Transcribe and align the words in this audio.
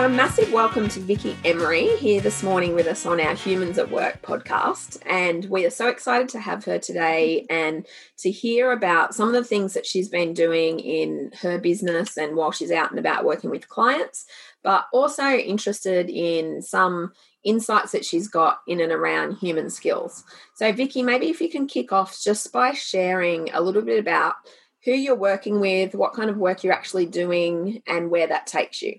So, 0.00 0.06
a 0.06 0.08
massive 0.08 0.50
welcome 0.50 0.88
to 0.88 1.00
Vicky 1.00 1.36
Emery 1.44 1.94
here 1.98 2.22
this 2.22 2.42
morning 2.42 2.74
with 2.74 2.86
us 2.86 3.04
on 3.04 3.20
our 3.20 3.34
Humans 3.34 3.76
at 3.76 3.90
Work 3.90 4.22
podcast. 4.22 4.96
And 5.04 5.44
we 5.50 5.66
are 5.66 5.70
so 5.70 5.88
excited 5.88 6.30
to 6.30 6.40
have 6.40 6.64
her 6.64 6.78
today 6.78 7.44
and 7.50 7.86
to 8.20 8.30
hear 8.30 8.72
about 8.72 9.14
some 9.14 9.28
of 9.28 9.34
the 9.34 9.44
things 9.44 9.74
that 9.74 9.84
she's 9.84 10.08
been 10.08 10.32
doing 10.32 10.80
in 10.80 11.32
her 11.42 11.58
business 11.58 12.16
and 12.16 12.34
while 12.34 12.50
she's 12.50 12.70
out 12.70 12.88
and 12.88 12.98
about 12.98 13.26
working 13.26 13.50
with 13.50 13.68
clients, 13.68 14.24
but 14.62 14.86
also 14.90 15.22
interested 15.22 16.08
in 16.08 16.62
some 16.62 17.12
insights 17.44 17.92
that 17.92 18.06
she's 18.06 18.26
got 18.26 18.60
in 18.66 18.80
and 18.80 18.92
around 18.92 19.34
human 19.34 19.68
skills. 19.68 20.24
So, 20.54 20.72
Vicky, 20.72 21.02
maybe 21.02 21.28
if 21.28 21.42
you 21.42 21.50
can 21.50 21.66
kick 21.66 21.92
off 21.92 22.18
just 22.18 22.50
by 22.54 22.72
sharing 22.72 23.50
a 23.52 23.60
little 23.60 23.82
bit 23.82 24.00
about 24.00 24.36
who 24.82 24.92
you're 24.92 25.14
working 25.14 25.60
with, 25.60 25.94
what 25.94 26.14
kind 26.14 26.30
of 26.30 26.38
work 26.38 26.64
you're 26.64 26.72
actually 26.72 27.04
doing, 27.04 27.82
and 27.86 28.10
where 28.10 28.28
that 28.28 28.46
takes 28.46 28.80
you. 28.80 28.98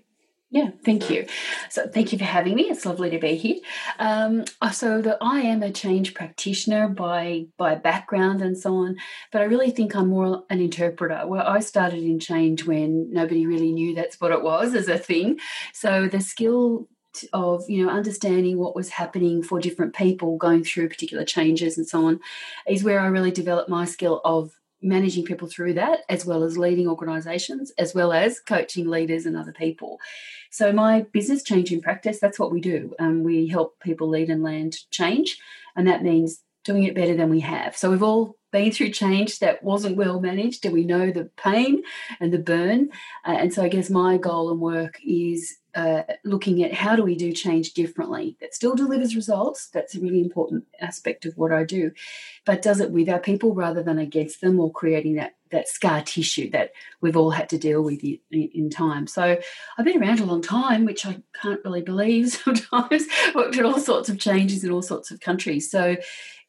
Yeah, 0.52 0.68
thank 0.84 1.08
you. 1.08 1.24
So, 1.70 1.88
thank 1.88 2.12
you 2.12 2.18
for 2.18 2.24
having 2.24 2.54
me. 2.54 2.64
It's 2.64 2.84
lovely 2.84 3.08
to 3.08 3.18
be 3.18 3.36
here. 3.36 3.56
Um, 3.98 4.44
uh, 4.60 4.70
so, 4.70 5.00
the, 5.00 5.16
I 5.22 5.40
am 5.40 5.62
a 5.62 5.72
change 5.72 6.12
practitioner 6.12 6.88
by 6.88 7.46
by 7.56 7.74
background 7.74 8.42
and 8.42 8.56
so 8.56 8.76
on, 8.76 8.96
but 9.32 9.40
I 9.40 9.46
really 9.46 9.70
think 9.70 9.96
I'm 9.96 10.08
more 10.08 10.44
an 10.50 10.60
interpreter. 10.60 11.22
Well, 11.26 11.46
I 11.46 11.60
started 11.60 12.04
in 12.04 12.20
change 12.20 12.66
when 12.66 13.10
nobody 13.10 13.46
really 13.46 13.72
knew 13.72 13.94
that's 13.94 14.20
what 14.20 14.30
it 14.30 14.42
was 14.42 14.74
as 14.74 14.88
a 14.88 14.98
thing. 14.98 15.40
So, 15.72 16.06
the 16.06 16.20
skill 16.20 16.86
of 17.32 17.64
you 17.68 17.84
know 17.84 17.90
understanding 17.90 18.58
what 18.58 18.76
was 18.76 18.90
happening 18.90 19.42
for 19.42 19.58
different 19.58 19.94
people 19.94 20.36
going 20.36 20.64
through 20.64 20.88
particular 20.88 21.24
changes 21.24 21.76
and 21.76 21.86
so 21.86 22.06
on 22.06 22.20
is 22.66 22.84
where 22.84 23.00
I 23.00 23.06
really 23.06 23.30
developed 23.30 23.68
my 23.68 23.84
skill 23.84 24.20
of 24.24 24.52
managing 24.82 25.24
people 25.24 25.48
through 25.48 25.74
that 25.74 26.00
as 26.08 26.24
well 26.24 26.42
as 26.42 26.58
leading 26.58 26.88
organizations 26.88 27.72
as 27.78 27.94
well 27.94 28.12
as 28.12 28.40
coaching 28.40 28.88
leaders 28.88 29.26
and 29.26 29.36
other 29.36 29.52
people. 29.52 29.98
So 30.50 30.72
my 30.72 31.06
business 31.12 31.42
change 31.42 31.72
in 31.72 31.80
practice 31.80 32.18
that's 32.20 32.38
what 32.38 32.52
we 32.52 32.60
do. 32.60 32.94
Um, 32.98 33.22
we 33.22 33.46
help 33.46 33.78
people 33.80 34.08
lead 34.08 34.30
and 34.30 34.42
land 34.42 34.76
change 34.90 35.38
and 35.76 35.86
that 35.88 36.02
means 36.02 36.42
doing 36.64 36.84
it 36.84 36.94
better 36.94 37.16
than 37.16 37.30
we 37.30 37.40
have. 37.40 37.76
So 37.76 37.90
we've 37.90 38.02
all 38.02 38.36
been 38.52 38.70
through 38.70 38.90
change 38.90 39.38
that 39.38 39.62
wasn't 39.62 39.96
well 39.96 40.20
managed 40.20 40.64
and 40.64 40.74
we 40.74 40.84
know 40.84 41.10
the 41.10 41.30
pain 41.36 41.82
and 42.20 42.32
the 42.32 42.38
burn. 42.38 42.90
Uh, 43.26 43.32
and 43.32 43.52
so 43.52 43.62
i 43.62 43.68
guess 43.68 43.90
my 43.90 44.16
goal 44.18 44.50
and 44.50 44.60
work 44.60 44.98
is 45.04 45.56
uh, 45.74 46.02
looking 46.24 46.62
at 46.62 46.74
how 46.74 46.96
do 46.96 47.02
we 47.02 47.14
do 47.14 47.32
change 47.32 47.72
differently. 47.72 48.36
That 48.40 48.54
still 48.54 48.74
delivers 48.74 49.16
results. 49.16 49.68
That's 49.68 49.94
a 49.94 50.00
really 50.00 50.20
important 50.20 50.64
aspect 50.80 51.24
of 51.24 51.36
what 51.36 51.52
i 51.52 51.64
do. 51.64 51.92
But 52.44 52.62
does 52.62 52.80
it 52.80 52.90
with 52.90 53.08
our 53.08 53.18
people 53.18 53.54
rather 53.54 53.82
than 53.82 53.98
against 53.98 54.40
them 54.40 54.60
or 54.60 54.70
creating 54.70 55.14
that 55.16 55.34
that 55.50 55.68
scar 55.68 56.00
tissue 56.02 56.50
that 56.50 56.72
we've 57.02 57.16
all 57.16 57.30
had 57.30 57.48
to 57.50 57.58
deal 57.58 57.82
with 57.82 58.02
in, 58.02 58.18
in 58.30 58.70
time? 58.70 59.06
So 59.06 59.38
i've 59.78 59.84
been 59.84 60.00
around 60.00 60.20
a 60.20 60.24
long 60.24 60.42
time 60.42 60.84
which 60.84 61.06
i 61.06 61.22
can't 61.40 61.60
really 61.64 61.82
believe 61.82 62.30
sometimes 62.32 63.06
worked 63.34 63.56
at 63.56 63.64
all 63.64 63.78
sorts 63.78 64.08
of 64.08 64.18
changes 64.18 64.64
in 64.64 64.70
all 64.70 64.82
sorts 64.82 65.10
of 65.10 65.20
countries. 65.20 65.70
So 65.70 65.96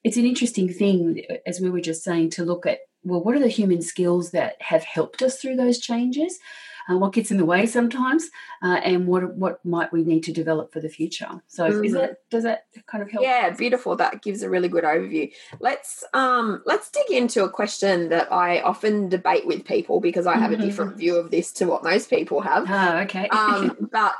it's 0.04 0.18
an 0.18 0.26
interesting 0.26 0.68
thing, 0.68 1.24
as 1.46 1.62
we 1.62 1.70
were 1.70 1.82
just 1.82 2.04
saying, 2.04 2.32
to 2.32 2.44
look 2.44 2.66
at 2.66 2.80
well, 3.06 3.22
what 3.22 3.36
are 3.36 3.40
the 3.40 3.48
human 3.48 3.82
skills 3.82 4.32
that 4.32 4.56
have 4.62 4.84
helped 4.84 5.22
us 5.22 5.38
through 5.40 5.58
those 5.58 5.80
changes? 5.80 6.40
Uh, 6.90 6.98
what 6.98 7.14
gets 7.14 7.32
in 7.32 7.38
the 7.38 7.46
way 7.46 7.66
sometimes, 7.66 8.30
uh, 8.62 8.80
and 8.84 9.08
what 9.08 9.36
what 9.36 9.64
might 9.66 9.92
we 9.92 10.04
need 10.04 10.24
to 10.24 10.34
develop 10.34 10.72
for 10.72 10.80
the 10.80 10.90
future? 10.90 11.42
So, 11.48 11.70
mm-hmm. 11.70 11.86
is 11.86 11.94
that 11.94 12.18
does 12.30 12.44
that 12.44 12.66
kind 12.88 13.02
of 13.02 13.12
help? 13.12 13.24
Yeah, 13.24 13.50
beautiful. 13.52 13.96
That 13.96 14.22
gives 14.22 14.42
a 14.42 14.50
really 14.50 14.70
good 14.70 14.84
overview. 14.84 15.32
Let's 15.60 16.04
um, 16.14 16.62
let's 16.66 16.90
dig 16.90 17.10
into 17.12 17.44
a 17.44 17.50
question 17.50 18.10
that 18.10 18.32
I 18.32 18.62
often 18.62 19.10
debate 19.10 19.46
with 19.46 19.66
people 19.66 20.00
because 20.00 20.28
I 20.28 20.38
have 20.38 20.52
mm-hmm. 20.52 20.62
a 20.62 20.66
different 20.66 20.98
view 20.98 21.16
of 21.16 21.32
this 21.32 21.52
to 21.54 21.66
what 21.66 21.84
most 21.84 22.10
people 22.10 22.42
have. 22.42 22.66
Oh, 22.70 22.98
okay. 23.04 23.28
um, 23.30 23.90
but 23.92 24.16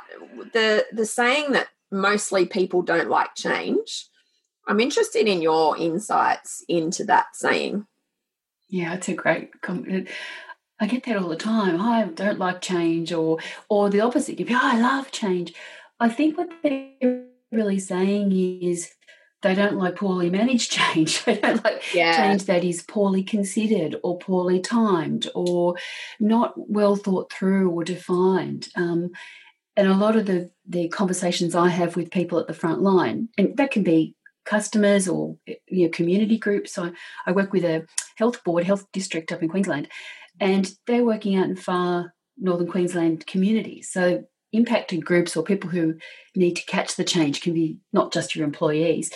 the 0.52 0.86
the 0.92 1.06
saying 1.06 1.52
that 1.52 1.68
mostly 1.90 2.46
people 2.46 2.82
don't 2.82 3.08
like 3.08 3.34
change 3.34 4.08
I'm 4.66 4.80
interested 4.80 5.26
in 5.26 5.42
your 5.42 5.76
insights 5.76 6.64
into 6.68 7.04
that 7.04 7.36
saying. 7.36 7.86
Yeah, 8.68 8.94
it's 8.94 9.08
a 9.08 9.14
great 9.14 9.60
comment. 9.60 10.08
I 10.84 10.86
get 10.86 11.04
that 11.04 11.16
all 11.16 11.30
the 11.30 11.36
time. 11.36 11.80
I 11.80 12.04
don't 12.04 12.38
like 12.38 12.60
change, 12.60 13.10
or 13.10 13.38
or 13.70 13.88
the 13.88 14.02
opposite. 14.02 14.38
You 14.38 14.44
go, 14.44 14.54
oh, 14.54 14.60
I 14.62 14.78
love 14.78 15.10
change. 15.10 15.54
I 15.98 16.10
think 16.10 16.36
what 16.36 16.50
they're 16.62 17.24
really 17.50 17.78
saying 17.78 18.32
is 18.60 18.92
they 19.40 19.54
don't 19.54 19.78
like 19.78 19.96
poorly 19.96 20.28
managed 20.28 20.72
change. 20.78 21.24
They 21.24 21.38
don't 21.38 21.64
like 21.64 21.82
yeah. 21.94 22.18
change 22.18 22.44
that 22.44 22.64
is 22.64 22.82
poorly 22.82 23.22
considered 23.22 23.96
or 24.02 24.18
poorly 24.18 24.60
timed 24.60 25.26
or 25.34 25.76
not 26.20 26.52
well 26.56 26.96
thought 26.96 27.32
through 27.32 27.70
or 27.70 27.82
defined. 27.82 28.68
Um, 28.76 29.12
and 29.78 29.88
a 29.88 29.94
lot 29.94 30.16
of 30.16 30.26
the 30.26 30.50
the 30.68 30.88
conversations 30.88 31.54
I 31.54 31.68
have 31.70 31.96
with 31.96 32.10
people 32.10 32.38
at 32.38 32.46
the 32.46 32.52
front 32.52 32.82
line, 32.82 33.30
and 33.38 33.56
that 33.56 33.70
can 33.70 33.84
be 33.84 34.16
customers 34.44 35.08
or 35.08 35.38
you 35.46 35.86
know, 35.86 35.88
community 35.88 36.36
groups. 36.36 36.74
So 36.74 36.84
I, 36.84 36.92
I 37.24 37.32
work 37.32 37.54
with 37.54 37.64
a 37.64 37.86
health 38.16 38.44
board, 38.44 38.64
health 38.64 38.86
district 38.92 39.32
up 39.32 39.42
in 39.42 39.48
Queensland, 39.48 39.88
and 40.40 40.70
they're 40.86 41.04
working 41.04 41.36
out 41.36 41.48
in 41.48 41.56
far 41.56 42.14
northern 42.38 42.66
Queensland 42.66 43.26
communities. 43.26 43.90
So 43.90 44.24
impacted 44.52 45.04
groups 45.04 45.36
or 45.36 45.42
people 45.42 45.70
who 45.70 45.96
need 46.36 46.54
to 46.56 46.64
catch 46.66 46.96
the 46.96 47.04
change 47.04 47.40
can 47.40 47.54
be 47.54 47.78
not 47.92 48.12
just 48.12 48.36
your 48.36 48.44
employees, 48.44 49.12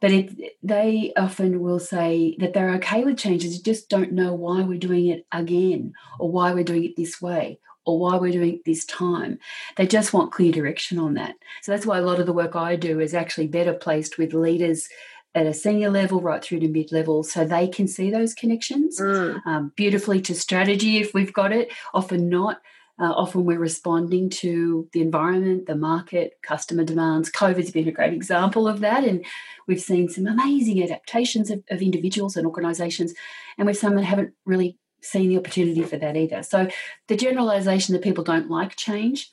but 0.00 0.12
it, 0.12 0.54
they 0.62 1.12
often 1.16 1.60
will 1.60 1.80
say 1.80 2.36
that 2.38 2.54
they're 2.54 2.74
okay 2.74 3.04
with 3.04 3.18
changes, 3.18 3.60
just 3.60 3.88
don't 3.88 4.12
know 4.12 4.32
why 4.32 4.62
we're 4.62 4.78
doing 4.78 5.08
it 5.08 5.26
again 5.32 5.92
or 6.18 6.30
why 6.30 6.52
we're 6.52 6.64
doing 6.64 6.84
it 6.84 6.96
this 6.96 7.20
way 7.20 7.58
or 7.84 7.98
why 7.98 8.16
we're 8.16 8.32
doing 8.32 8.54
it 8.54 8.64
this 8.64 8.84
time. 8.84 9.38
They 9.76 9.86
just 9.86 10.12
want 10.12 10.32
clear 10.32 10.52
direction 10.52 10.98
on 10.98 11.14
that. 11.14 11.34
So 11.62 11.72
that's 11.72 11.86
why 11.86 11.98
a 11.98 12.02
lot 12.02 12.20
of 12.20 12.26
the 12.26 12.32
work 12.32 12.54
I 12.54 12.76
do 12.76 13.00
is 13.00 13.14
actually 13.14 13.48
better 13.48 13.72
placed 13.72 14.18
with 14.18 14.34
leaders 14.34 14.88
at 15.34 15.46
a 15.46 15.54
senior 15.54 15.90
level 15.90 16.20
right 16.20 16.42
through 16.42 16.60
to 16.60 16.68
mid 16.68 16.90
level 16.90 17.22
so 17.22 17.44
they 17.44 17.68
can 17.68 17.86
see 17.86 18.10
those 18.10 18.34
connections 18.34 19.00
mm. 19.00 19.40
um, 19.46 19.72
beautifully 19.76 20.20
to 20.22 20.34
strategy 20.34 20.98
if 20.98 21.14
we've 21.14 21.32
got 21.32 21.52
it, 21.52 21.70
often 21.94 22.28
not. 22.28 22.60
Uh, 23.00 23.12
often 23.12 23.44
we're 23.44 23.60
responding 23.60 24.28
to 24.28 24.88
the 24.92 25.00
environment, 25.00 25.66
the 25.66 25.76
market, 25.76 26.32
customer 26.42 26.82
demands. 26.82 27.30
COVID's 27.30 27.70
been 27.70 27.86
a 27.86 27.92
great 27.92 28.12
example 28.12 28.66
of 28.66 28.80
that. 28.80 29.04
And 29.04 29.24
we've 29.68 29.80
seen 29.80 30.08
some 30.08 30.26
amazing 30.26 30.82
adaptations 30.82 31.48
of, 31.48 31.62
of 31.70 31.80
individuals 31.80 32.36
and 32.36 32.44
organisations. 32.44 33.14
And 33.56 33.68
we've 33.68 33.76
some 33.76 33.94
that 33.94 34.04
haven't 34.04 34.34
really 34.44 34.78
seen 35.00 35.28
the 35.28 35.38
opportunity 35.38 35.82
for 35.82 35.96
that 35.96 36.16
either. 36.16 36.42
So 36.42 36.68
the 37.06 37.16
generalization 37.16 37.92
that 37.92 38.02
people 38.02 38.24
don't 38.24 38.50
like 38.50 38.74
change, 38.74 39.30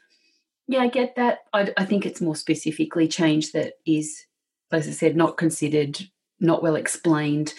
yeah, 0.67 0.81
I 0.81 0.87
get 0.87 1.15
that. 1.15 1.39
I, 1.51 1.73
I 1.75 1.85
think 1.85 2.05
it's 2.05 2.21
more 2.21 2.35
specifically 2.35 3.07
change 3.07 3.51
that 3.53 3.73
is, 3.85 4.25
as 4.71 4.87
I 4.87 4.91
said, 4.91 5.15
not 5.15 5.37
considered, 5.37 5.99
not 6.39 6.63
well 6.63 6.75
explained, 6.75 7.53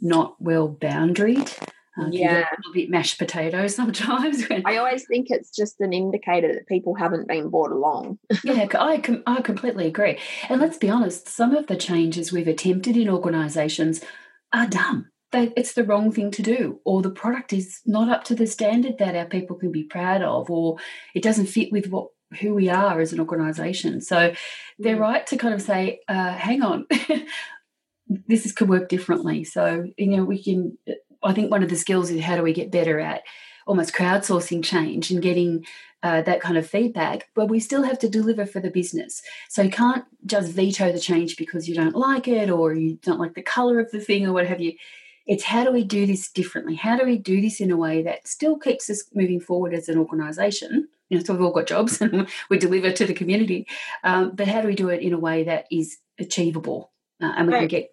not 0.00 0.36
well 0.40 0.68
boundaried. 0.68 1.52
Uh, 2.00 2.08
yeah, 2.10 2.46
a 2.50 2.72
bit 2.72 2.88
mashed 2.88 3.18
potatoes 3.18 3.74
sometimes. 3.76 4.48
When, 4.48 4.62
I 4.64 4.78
always 4.78 5.04
think 5.06 5.26
it's 5.28 5.50
just 5.50 5.80
an 5.80 5.92
indicator 5.92 6.52
that 6.54 6.66
people 6.66 6.94
haven't 6.94 7.28
been 7.28 7.50
brought 7.50 7.70
along. 7.70 8.18
yeah, 8.44 8.66
I 8.78 8.98
com- 8.98 9.22
I 9.26 9.42
completely 9.42 9.86
agree. 9.86 10.18
And 10.48 10.60
let's 10.60 10.78
be 10.78 10.88
honest, 10.88 11.28
some 11.28 11.54
of 11.54 11.66
the 11.66 11.76
changes 11.76 12.32
we've 12.32 12.48
attempted 12.48 12.96
in 12.96 13.10
organisations 13.10 14.00
are 14.54 14.66
dumb 14.66 15.12
they, 15.32 15.52
it's 15.56 15.72
the 15.72 15.84
wrong 15.84 16.12
thing 16.12 16.30
to 16.30 16.42
do, 16.42 16.80
or 16.84 17.02
the 17.02 17.10
product 17.10 17.52
is 17.52 17.80
not 17.84 18.08
up 18.08 18.24
to 18.24 18.34
the 18.34 18.46
standard 18.46 18.98
that 18.98 19.16
our 19.16 19.24
people 19.24 19.56
can 19.56 19.72
be 19.72 19.82
proud 19.82 20.22
of, 20.22 20.50
or 20.50 20.76
it 21.14 21.22
doesn't 21.22 21.46
fit 21.46 21.72
with 21.72 21.88
what 21.88 22.08
who 22.40 22.54
we 22.54 22.68
are 22.68 23.00
as 23.00 23.12
an 23.12 23.20
organisation. 23.20 24.00
So 24.00 24.34
they're 24.78 24.96
mm. 24.96 25.00
right 25.00 25.26
to 25.28 25.36
kind 25.36 25.54
of 25.54 25.62
say, 25.62 26.00
uh, 26.08 26.32
"Hang 26.32 26.62
on, 26.62 26.86
this 28.26 28.46
is, 28.46 28.52
could 28.52 28.68
work 28.68 28.88
differently." 28.88 29.44
So 29.44 29.86
you 29.96 30.06
know, 30.08 30.24
we 30.24 30.42
can. 30.42 30.78
I 31.22 31.32
think 31.32 31.50
one 31.50 31.62
of 31.62 31.68
the 31.68 31.76
skills 31.76 32.10
is 32.10 32.22
how 32.22 32.36
do 32.36 32.42
we 32.42 32.52
get 32.52 32.72
better 32.72 32.98
at 32.98 33.22
almost 33.66 33.94
crowdsourcing 33.94 34.64
change 34.64 35.10
and 35.10 35.22
getting 35.22 35.64
uh, 36.02 36.22
that 36.22 36.40
kind 36.40 36.58
of 36.58 36.68
feedback, 36.68 37.28
but 37.34 37.46
we 37.46 37.60
still 37.60 37.84
have 37.84 37.98
to 38.00 38.08
deliver 38.08 38.44
for 38.44 38.60
the 38.60 38.70
business. 38.70 39.22
So 39.48 39.62
you 39.62 39.70
can't 39.70 40.04
just 40.26 40.52
veto 40.52 40.90
the 40.90 40.98
change 40.98 41.36
because 41.36 41.68
you 41.68 41.74
don't 41.74 41.94
like 41.94 42.26
it 42.26 42.50
or 42.50 42.74
you 42.74 42.98
don't 43.02 43.20
like 43.20 43.34
the 43.34 43.42
color 43.42 43.78
of 43.78 43.90
the 43.92 44.00
thing 44.00 44.26
or 44.26 44.32
what 44.32 44.46
have 44.46 44.60
you. 44.60 44.72
It's 45.26 45.44
how 45.44 45.62
do 45.62 45.70
we 45.70 45.84
do 45.84 46.04
this 46.04 46.30
differently? 46.30 46.74
How 46.74 46.96
do 46.96 47.04
we 47.04 47.18
do 47.18 47.40
this 47.40 47.60
in 47.60 47.70
a 47.70 47.76
way 47.76 48.02
that 48.02 48.26
still 48.26 48.58
keeps 48.58 48.90
us 48.90 49.04
moving 49.14 49.38
forward 49.38 49.72
as 49.72 49.88
an 49.88 49.96
organisation? 49.96 50.88
You 51.12 51.18
know, 51.18 51.24
so 51.24 51.34
we've 51.34 51.42
all 51.42 51.52
got 51.52 51.66
jobs 51.66 52.00
and 52.00 52.26
we 52.48 52.58
deliver 52.58 52.90
to 52.90 53.04
the 53.04 53.12
community, 53.12 53.66
um, 54.02 54.30
but 54.34 54.48
how 54.48 54.62
do 54.62 54.68
we 54.68 54.74
do 54.74 54.88
it 54.88 55.02
in 55.02 55.12
a 55.12 55.18
way 55.18 55.44
that 55.44 55.66
is 55.70 55.98
achievable? 56.18 56.90
Uh, 57.20 57.32
and 57.36 57.48
we 57.48 57.52
right. 57.52 57.60
can 57.60 57.68
get 57.68 57.90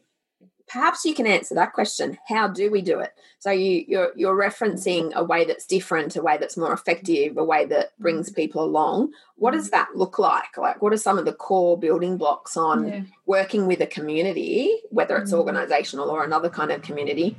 perhaps 0.69 1.03
you 1.03 1.13
can 1.13 1.27
answer 1.27 1.55
that 1.55 1.73
question. 1.73 2.17
How 2.27 2.47
do 2.47 2.71
we 2.71 2.81
do 2.81 2.99
it? 2.99 3.11
So 3.39 3.51
you 3.51 3.83
you're, 3.87 4.11
you're 4.15 4.37
referencing 4.37 5.11
a 5.13 5.23
way 5.23 5.43
that's 5.43 5.65
different 5.65 6.15
a 6.15 6.21
way 6.21 6.37
that's 6.37 6.55
more 6.55 6.71
effective 6.71 7.37
a 7.37 7.43
way 7.43 7.65
that 7.65 7.97
brings 7.99 8.31
people 8.31 8.63
along. 8.63 9.11
What 9.35 9.51
does 9.51 9.71
that 9.71 9.89
look 9.95 10.17
like? 10.17 10.57
Like 10.57 10.81
what 10.81 10.93
are 10.93 10.97
some 10.97 11.17
of 11.17 11.25
the 11.25 11.33
core 11.33 11.77
building 11.77 12.15
blocks 12.15 12.55
on 12.55 12.87
yeah. 12.87 13.01
working 13.25 13.67
with 13.67 13.81
a 13.81 13.87
community 13.87 14.71
whether 14.91 15.17
it's 15.17 15.33
mm. 15.33 15.37
organizational 15.37 16.09
or 16.09 16.23
another 16.23 16.49
kind 16.49 16.71
of 16.71 16.83
community 16.83 17.35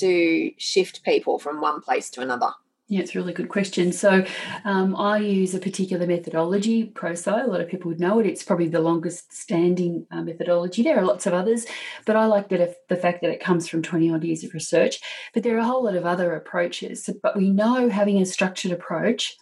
to 0.00 0.50
shift 0.56 1.04
people 1.04 1.38
from 1.38 1.60
one 1.60 1.80
place 1.80 2.10
to 2.10 2.22
another 2.22 2.50
Yeah, 2.88 3.00
it's 3.00 3.14
a 3.14 3.18
really 3.18 3.32
good 3.32 3.48
question. 3.48 3.92
So, 3.92 4.24
um, 4.64 4.94
I 4.96 5.18
use 5.18 5.54
a 5.54 5.60
particular 5.60 6.06
methodology, 6.06 6.90
ProSci. 6.94 7.44
A 7.44 7.46
lot 7.46 7.60
of 7.60 7.68
people 7.68 7.88
would 7.88 8.00
know 8.00 8.18
it. 8.18 8.26
It's 8.26 8.42
probably 8.42 8.68
the 8.68 8.80
longest 8.80 9.32
standing 9.32 10.06
uh, 10.10 10.22
methodology. 10.22 10.82
There 10.82 10.98
are 10.98 11.04
lots 11.04 11.26
of 11.26 11.32
others, 11.32 11.64
but 12.04 12.16
I 12.16 12.26
like 12.26 12.48
that 12.48 12.76
the 12.88 12.96
fact 12.96 13.22
that 13.22 13.30
it 13.30 13.40
comes 13.40 13.68
from 13.68 13.82
20 13.82 14.12
odd 14.12 14.24
years 14.24 14.44
of 14.44 14.52
research. 14.52 15.00
But 15.32 15.42
there 15.42 15.56
are 15.56 15.60
a 15.60 15.64
whole 15.64 15.84
lot 15.84 15.94
of 15.94 16.04
other 16.04 16.34
approaches. 16.34 17.08
But 17.22 17.36
we 17.36 17.50
know 17.50 17.88
having 17.88 18.20
a 18.20 18.26
structured 18.26 18.72
approach 18.72 19.36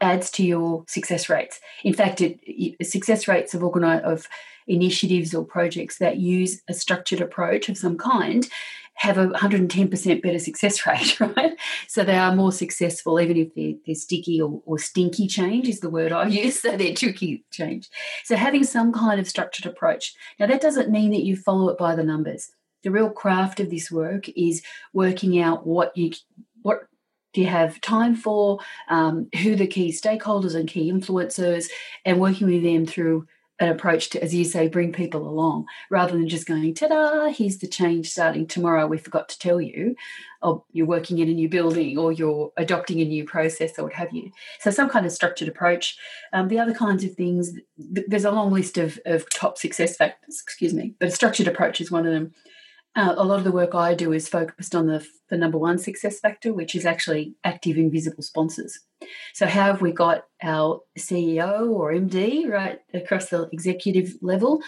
adds 0.00 0.30
to 0.32 0.42
your 0.44 0.84
success 0.88 1.28
rates. 1.28 1.60
In 1.84 1.92
fact, 1.92 2.20
it, 2.20 2.40
it, 2.42 2.86
success 2.86 3.28
rates 3.28 3.54
of 3.54 3.62
organize, 3.62 4.02
of 4.02 4.26
initiatives 4.66 5.34
or 5.34 5.44
projects 5.44 5.98
that 5.98 6.18
use 6.18 6.62
a 6.68 6.74
structured 6.74 7.20
approach 7.20 7.68
of 7.68 7.76
some 7.76 7.98
kind 7.98 8.48
have 9.00 9.16
a 9.16 9.28
110% 9.28 10.22
better 10.22 10.38
success 10.38 10.86
rate, 10.86 11.18
right? 11.18 11.56
So 11.88 12.04
they 12.04 12.16
are 12.16 12.36
more 12.36 12.52
successful, 12.52 13.18
even 13.18 13.38
if 13.38 13.54
they're, 13.54 13.72
they're 13.86 13.94
sticky 13.94 14.42
or, 14.42 14.62
or, 14.66 14.78
stinky 14.78 15.26
change 15.26 15.68
is 15.68 15.80
the 15.80 15.88
word 15.88 16.12
I 16.12 16.26
use. 16.26 16.60
So 16.60 16.76
they're 16.76 16.94
tricky 16.94 17.42
change. 17.50 17.88
So 18.24 18.36
having 18.36 18.62
some 18.62 18.92
kind 18.92 19.18
of 19.18 19.26
structured 19.26 19.64
approach. 19.64 20.14
Now, 20.38 20.46
that 20.46 20.60
doesn't 20.60 20.90
mean 20.90 21.12
that 21.12 21.22
you 21.22 21.34
follow 21.34 21.70
it 21.70 21.78
by 21.78 21.96
the 21.96 22.04
numbers. 22.04 22.50
The 22.82 22.90
real 22.90 23.08
craft 23.08 23.58
of 23.58 23.70
this 23.70 23.90
work 23.90 24.28
is 24.36 24.62
working 24.92 25.40
out 25.40 25.66
what 25.66 25.96
you 25.96 26.12
what 26.62 26.86
do 27.32 27.40
you 27.40 27.46
have 27.46 27.80
time 27.80 28.14
for, 28.14 28.58
um, 28.88 29.28
who 29.42 29.56
the 29.56 29.66
key 29.66 29.92
stakeholders 29.92 30.54
and 30.54 30.68
key 30.68 30.92
influencers, 30.92 31.68
and 32.04 32.20
working 32.20 32.48
with 32.48 32.62
them 32.62 32.84
through 32.84 33.26
an 33.60 33.68
approach 33.68 34.08
to, 34.10 34.22
as 34.22 34.34
you 34.34 34.44
say, 34.44 34.68
bring 34.68 34.90
people 34.90 35.28
along 35.28 35.66
rather 35.90 36.12
than 36.12 36.28
just 36.28 36.46
going, 36.46 36.74
ta 36.74 36.88
da, 36.88 37.28
here's 37.28 37.58
the 37.58 37.68
change 37.68 38.10
starting 38.10 38.46
tomorrow. 38.46 38.86
We 38.86 38.96
forgot 38.96 39.28
to 39.28 39.38
tell 39.38 39.60
you, 39.60 39.94
or 40.42 40.64
you're 40.72 40.86
working 40.86 41.18
in 41.18 41.28
a 41.28 41.34
new 41.34 41.48
building 41.48 41.98
or 41.98 42.10
you're 42.10 42.50
adopting 42.56 43.00
a 43.00 43.04
new 43.04 43.24
process 43.24 43.78
or 43.78 43.84
what 43.84 43.92
have 43.92 44.12
you. 44.12 44.30
So, 44.60 44.70
some 44.70 44.88
kind 44.88 45.04
of 45.04 45.12
structured 45.12 45.48
approach. 45.48 45.98
Um, 46.32 46.48
the 46.48 46.58
other 46.58 46.74
kinds 46.74 47.04
of 47.04 47.14
things, 47.14 47.52
th- 47.94 48.06
there's 48.08 48.24
a 48.24 48.30
long 48.30 48.50
list 48.50 48.78
of, 48.78 48.98
of 49.04 49.28
top 49.28 49.58
success 49.58 49.96
factors, 49.96 50.40
excuse 50.42 50.72
me, 50.72 50.94
but 50.98 51.08
a 51.08 51.12
structured 51.12 51.46
approach 51.46 51.82
is 51.82 51.90
one 51.90 52.06
of 52.06 52.12
them. 52.12 52.32
Uh, 52.96 53.14
a 53.16 53.24
lot 53.24 53.38
of 53.38 53.44
the 53.44 53.52
work 53.52 53.74
I 53.74 53.94
do 53.94 54.12
is 54.12 54.28
focused 54.28 54.74
on 54.74 54.86
the, 54.86 55.06
the 55.28 55.36
number 55.36 55.58
one 55.58 55.78
success 55.78 56.18
factor, 56.18 56.52
which 56.52 56.74
is 56.74 56.84
actually 56.84 57.34
active 57.44 57.76
invisible 57.76 58.22
sponsors. 58.22 58.80
So, 59.32 59.46
how 59.46 59.66
have 59.66 59.80
we 59.80 59.92
got 59.92 60.24
our 60.42 60.80
CEO 60.98 61.70
or 61.70 61.92
MD 61.92 62.48
right 62.48 62.80
across 62.92 63.28
the 63.28 63.48
executive 63.52 64.14
level 64.20 64.60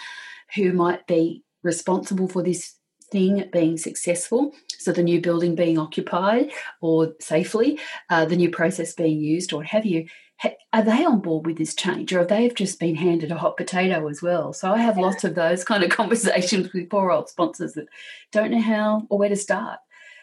who 0.55 0.73
might 0.73 1.07
be 1.07 1.43
responsible 1.65 2.29
for 2.29 2.43
this 2.43 2.77
thing 3.11 3.49
being 3.53 3.77
successful? 3.77 4.53
So, 4.79 4.93
the 4.93 5.03
new 5.03 5.21
building 5.21 5.57
being 5.57 5.77
occupied 5.77 6.53
or 6.81 7.15
safely, 7.21 7.81
uh, 8.09 8.25
the 8.25 8.37
new 8.37 8.51
process 8.51 8.95
being 8.95 9.21
used, 9.21 9.53
or 9.53 9.59
what 9.59 9.67
have 9.67 9.85
you. 9.85 10.07
Are 10.73 10.83
they 10.83 11.05
on 11.05 11.21
board 11.21 11.47
with 11.47 11.59
this 11.59 11.75
change, 11.75 12.13
or 12.13 12.21
have 12.21 12.29
they 12.29 12.49
just 12.49 12.81
been 12.81 12.97
handed 12.97 13.31
a 13.31 13.37
hot 13.37 13.57
potato 13.57 14.09
as 14.09 14.23
well? 14.23 14.53
So 14.53 14.73
I 14.73 14.79
have 14.79 14.97
lots 14.97 15.23
of 15.23 15.35
those 15.35 15.65
kind 15.65 15.85
of 15.85 15.91
conversations 16.01 16.73
with 16.73 16.91
poor 16.91 17.11
old 17.11 17.29
sponsors 17.29 17.75
that 17.75 17.89
don't 18.31 18.51
know 18.51 18.61
how 18.61 19.07
or 19.11 19.19
where 19.19 19.29
to 19.29 19.37
start. 19.37 19.79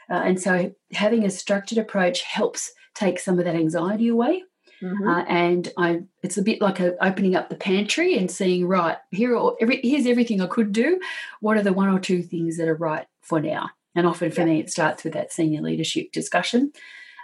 Uh, 0.10 0.22
and 0.26 0.42
so 0.42 0.74
having 0.92 1.24
a 1.24 1.30
structured 1.30 1.78
approach 1.78 2.24
helps 2.24 2.72
take 2.96 3.20
some 3.20 3.38
of 3.38 3.46
that 3.46 3.56
anxiety 3.56 4.08
away. 4.08 4.44
Mm-hmm. 4.82 5.08
Uh, 5.08 5.24
and 5.24 5.72
I, 5.78 6.02
it's 6.24 6.38
a 6.38 6.42
bit 6.42 6.62
like 6.62 6.80
a, 6.80 6.96
opening 7.06 7.36
up 7.36 7.50
the 7.50 7.56
pantry 7.56 8.18
and 8.18 8.32
seeing, 8.32 8.66
right, 8.66 8.98
here 9.12 9.38
are 9.38 9.54
every, 9.62 9.82
here's 9.84 10.08
everything 10.08 10.42
I 10.42 10.48
could 10.48 10.72
do. 10.72 11.00
What 11.42 11.58
are 11.58 11.64
the 11.64 11.74
one 11.74 11.90
or 11.90 12.00
two 12.00 12.24
things 12.24 12.58
that 12.58 12.68
are 12.68 12.76
right 12.76 13.06
for 13.22 13.40
now? 13.40 13.70
And 13.94 14.08
often 14.08 14.32
for 14.32 14.42
yeah. 14.42 14.48
me, 14.48 14.60
it 14.62 14.72
starts 14.72 15.04
with 15.04 15.14
that 15.14 15.32
senior 15.32 15.62
leadership 15.62 16.12
discussion 16.12 16.72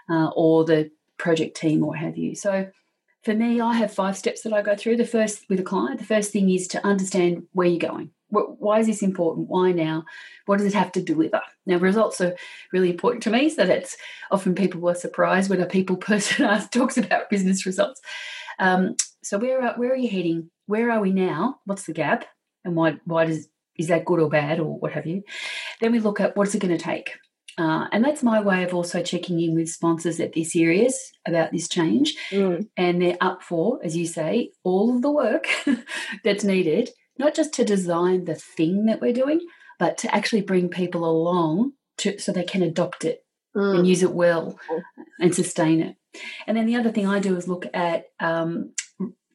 uh, 0.09 0.30
or 0.36 0.65
the 0.65 0.92
project 1.18 1.57
team 1.57 1.83
or 1.83 1.95
have 1.95 2.18
you. 2.18 2.36
So 2.36 2.69
for 3.25 3.33
me, 3.33 3.60
I 3.60 3.74
have 3.74 3.94
five 3.94 4.16
steps 4.16 4.42
that 4.42 4.54
I 4.54 4.62
go 4.62 4.75
through. 4.75 4.98
The 4.98 5.06
first 5.06 5.45
with 5.50 5.60
a 5.60 5.63
client, 5.63 6.00
the 6.00 6.06
first 6.06 6.31
thing 6.31 6.50
is 6.50 6.68
to 6.69 6.86
understand 6.86 7.44
where 7.51 7.68
you're 7.68 7.80
going 7.80 8.12
why 8.30 8.80
is 8.80 8.88
this 8.88 9.01
important? 9.01 9.50
Why 9.50 9.72
now? 9.72 10.04
What 10.45 10.57
does 10.57 10.68
it 10.68 10.74
have 10.74 10.92
to 10.94 11.01
deliver? 11.01 11.42
Now, 11.66 11.77
results 11.77 12.22
are 12.22 12.36
really 12.74 12.89
important 12.89 13.24
to 13.24 13.30
me, 13.30 13.50
so 13.50 13.66
that's 13.66 13.98
often 14.31 14.56
people 14.56 14.88
are 14.89 14.95
surprised 14.95 15.50
when 15.50 15.62
a 15.62 15.66
people 15.66 15.98
person 16.12 16.48
talks 16.69 16.98
about 16.98 17.30
business 17.30 17.66
results. 17.66 18.01
Um, 18.60 18.95
so, 19.24 19.38
where 19.38 19.62
are, 19.62 19.74
where 19.75 19.92
are 19.92 19.98
you 19.98 20.10
heading? 20.10 20.50
Where 20.68 20.92
are 20.92 21.01
we 21.01 21.12
now? 21.12 21.57
What's 21.66 21.86
the 21.86 21.94
gap? 21.94 22.25
And 22.63 22.75
why 22.75 22.98
why 23.06 23.25
does 23.25 23.48
is 23.78 23.88
that 23.88 24.06
good 24.06 24.19
or 24.19 24.30
bad 24.30 24.60
or 24.60 24.80
what 24.80 24.94
have 24.94 25.06
you? 25.06 25.24
Then 25.81 25.92
we 25.92 26.00
look 26.00 26.19
at 26.19 26.36
what's 26.36 26.56
it 26.56 26.62
going 26.62 26.75
to 26.75 26.83
take. 26.83 27.12
Uh, 27.57 27.88
and 27.92 28.04
that's 28.04 28.22
my 28.22 28.42
way 28.42 28.63
of 28.63 28.74
also 28.74 29.02
checking 29.02 29.40
in 29.40 29.56
with 29.56 29.69
sponsors 29.69 30.18
that 30.18 30.34
they're 30.34 30.44
serious 30.44 31.12
about 31.25 31.52
this 31.52 31.69
change 31.69 32.16
mm. 32.30 32.68
and 32.75 33.02
they're 33.02 33.18
up 33.22 33.42
for, 33.42 33.80
as 33.81 33.96
you 33.96 34.06
say, 34.06 34.52
all 34.63 34.94
of 34.94 35.02
the 35.02 35.12
work 35.12 35.48
that's 36.24 36.44
needed 36.44 36.90
not 37.18 37.34
just 37.34 37.54
to 37.54 37.66
design 37.66 38.25
the 38.25 38.36
thing 38.36 38.86
that 38.86 39.02
we're 39.02 39.13
doing, 39.13 39.40
but 39.80 39.98
to 40.00 40.13
actually 40.13 40.42
bring 40.42 40.69
people 40.69 41.06
along 41.06 41.72
to, 41.98 42.18
so 42.19 42.31
they 42.31 42.44
can 42.44 42.62
adopt 42.62 43.06
it 43.06 43.24
mm. 43.56 43.78
and 43.78 43.88
use 43.88 44.04
it 44.04 44.13
well 44.13 44.60
and 45.19 45.34
sustain 45.34 45.81
it. 45.81 45.96
And 46.48 46.56
then 46.57 46.66
the 46.66 46.75
other 46.75 46.92
thing 46.92 47.07
I 47.07 47.19
do 47.19 47.36
is 47.36 47.48
look 47.48 47.66
at 47.74 48.06
um, 48.19 48.74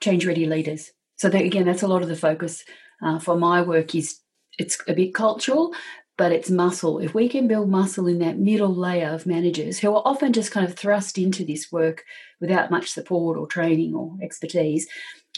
change 0.01 0.27
ready 0.27 0.47
leaders. 0.47 0.91
So 1.17 1.29
that, 1.29 1.45
again, 1.45 1.67
that's 1.67 1.83
a 1.83 1.89
lot 1.89 2.03
of 2.03 2.09
the 2.09 2.17
focus 2.17 2.65
uh, 3.03 3.19
for 3.19 3.37
my 3.37 3.63
work 3.63 3.95
is 3.95 4.19
it's 4.59 4.79
a 4.89 4.95
bit 4.95 5.15
cultural, 5.15 5.75
but 6.21 6.33
it's 6.33 6.51
muscle. 6.51 6.99
If 6.99 7.15
we 7.15 7.31
can 7.31 7.49
build 7.49 7.71
muscle 7.71 8.07
in 8.07 8.19
that 8.19 8.39
middle 8.39 8.75
layer 8.75 9.09
of 9.09 9.25
managers 9.25 9.79
who 9.79 9.89
are 9.95 10.03
often 10.05 10.35
just 10.35 10.51
kind 10.51 10.69
of 10.69 10.75
thrust 10.75 11.17
into 11.17 11.47
this 11.47 11.73
work 11.73 12.05
without 12.43 12.71
much 12.71 12.91
support 12.91 13.39
or 13.39 13.47
training 13.47 13.95
or 13.95 14.19
expertise, 14.21 14.87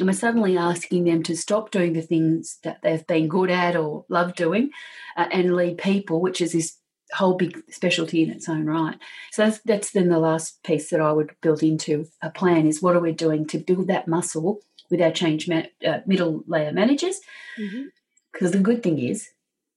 and 0.00 0.08
we're 0.08 0.12
suddenly 0.12 0.58
asking 0.58 1.04
them 1.04 1.22
to 1.22 1.36
stop 1.36 1.70
doing 1.70 1.92
the 1.92 2.02
things 2.02 2.58
that 2.64 2.82
they've 2.82 3.06
been 3.06 3.28
good 3.28 3.48
at 3.48 3.76
or 3.76 4.04
love 4.08 4.34
doing 4.34 4.70
uh, 5.16 5.28
and 5.30 5.54
lead 5.54 5.78
people, 5.78 6.20
which 6.20 6.40
is 6.40 6.50
this 6.50 6.78
whole 7.12 7.36
big 7.36 7.62
specialty 7.70 8.24
in 8.24 8.30
its 8.30 8.48
own 8.48 8.66
right. 8.66 8.98
So 9.30 9.44
that's, 9.44 9.60
that's, 9.60 9.92
then 9.92 10.08
the 10.08 10.18
last 10.18 10.64
piece 10.64 10.90
that 10.90 11.00
I 11.00 11.12
would 11.12 11.30
build 11.40 11.62
into 11.62 12.08
a 12.22 12.30
plan 12.30 12.66
is 12.66 12.82
what 12.82 12.96
are 12.96 13.00
we 13.00 13.12
doing 13.12 13.46
to 13.46 13.58
build 13.58 13.86
that 13.86 14.08
muscle 14.08 14.58
with 14.90 15.00
our 15.00 15.12
change 15.12 15.48
uh, 15.48 16.00
middle 16.08 16.42
layer 16.48 16.72
managers? 16.72 17.20
Because 17.56 18.50
mm-hmm. 18.50 18.50
the 18.50 18.58
good 18.58 18.82
thing 18.82 18.98
is, 18.98 19.28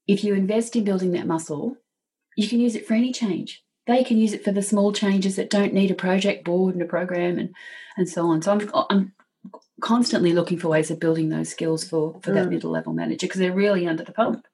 if 0.06 0.24
you 0.24 0.34
invest 0.34 0.76
in 0.76 0.84
building 0.84 1.12
that 1.12 1.26
muscle, 1.26 1.76
you 2.36 2.48
can 2.48 2.60
use 2.60 2.74
it 2.74 2.86
for 2.86 2.94
any 2.94 3.12
change. 3.12 3.64
They 3.86 4.02
can 4.02 4.18
use 4.18 4.32
it 4.32 4.44
for 4.44 4.52
the 4.52 4.62
small 4.62 4.92
changes 4.92 5.36
that 5.36 5.50
don't 5.50 5.72
need 5.72 5.90
a 5.90 5.94
project 5.94 6.44
board 6.44 6.74
and 6.74 6.82
a 6.82 6.86
program 6.86 7.38
and, 7.38 7.54
and 7.96 8.08
so 8.08 8.26
on. 8.26 8.42
So 8.42 8.52
I'm, 8.52 8.70
I'm 8.90 9.12
constantly 9.80 10.32
looking 10.32 10.58
for 10.58 10.68
ways 10.68 10.90
of 10.90 11.00
building 11.00 11.28
those 11.28 11.48
skills 11.48 11.84
for 11.84 12.18
for 12.22 12.32
that 12.32 12.46
mm. 12.46 12.50
middle 12.50 12.70
level 12.70 12.92
manager 12.92 13.26
because 13.26 13.38
they're 13.38 13.52
really 13.52 13.86
under 13.86 14.04
the 14.04 14.12
pump. 14.12 14.46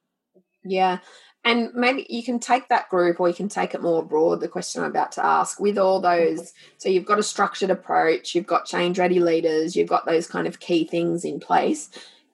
Yeah. 0.64 0.99
And 1.44 1.71
maybe 1.75 2.06
you 2.09 2.23
can 2.23 2.38
take 2.38 2.68
that 2.68 2.88
group 2.88 3.18
or 3.18 3.26
you 3.28 3.35
can 3.35 3.49
take 3.49 3.75
it 3.75 3.82
more 3.82 4.04
broad, 4.04 4.40
the 4.40 4.47
question 4.47 4.82
I'm 4.82 4.90
about 4.90 5.11
to 5.12 5.26
ask, 5.26 5.59
with 5.59 5.76
all 5.76 6.00
those. 6.00 6.52
So 6.78 6.88
you've 6.88 7.04
got 7.04 7.18
a 7.18 7.25
structured 7.25 7.71
approach, 7.71 8.35
you've 8.35 8.47
got 8.47 8.64
change 8.64 8.97
ready 8.99 9.18
leaders, 9.18 9.75
you've 9.75 9.88
got 9.88 10.06
those 10.06 10.28
kind 10.28 10.47
of 10.47 10.61
key 10.61 10.87
things 10.87 11.25
in 11.25 11.40
place. 11.40 11.90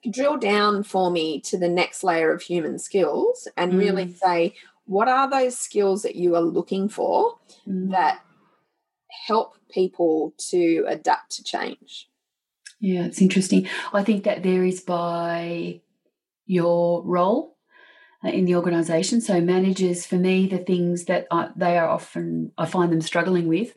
Drill 0.09 0.37
down 0.37 0.83
for 0.83 1.11
me 1.11 1.41
to 1.41 1.57
the 1.57 1.69
next 1.69 2.03
layer 2.03 2.31
of 2.31 2.41
human 2.41 2.79
skills 2.79 3.47
and 3.57 3.73
mm. 3.73 3.79
really 3.79 4.13
say, 4.13 4.55
what 4.85 5.07
are 5.07 5.29
those 5.29 5.57
skills 5.57 6.03
that 6.03 6.15
you 6.15 6.35
are 6.35 6.41
looking 6.41 6.89
for 6.89 7.37
mm. 7.67 7.91
that 7.91 8.21
help 9.27 9.55
people 9.69 10.33
to 10.37 10.85
adapt 10.87 11.31
to 11.35 11.43
change? 11.43 12.09
Yeah, 12.79 13.05
it's 13.05 13.21
interesting. 13.21 13.67
I 13.93 14.03
think 14.03 14.23
that 14.23 14.41
varies 14.41 14.81
by 14.81 15.81
your 16.45 17.03
role 17.03 17.57
uh, 18.23 18.29
in 18.29 18.45
the 18.45 18.55
organisation. 18.55 19.21
So, 19.21 19.41
managers, 19.41 20.05
for 20.05 20.15
me, 20.15 20.47
the 20.47 20.57
things 20.57 21.05
that 21.05 21.27
I, 21.29 21.49
they 21.55 21.77
are 21.77 21.89
often, 21.89 22.51
I 22.57 22.65
find 22.65 22.91
them 22.91 23.01
struggling 23.01 23.47
with 23.47 23.75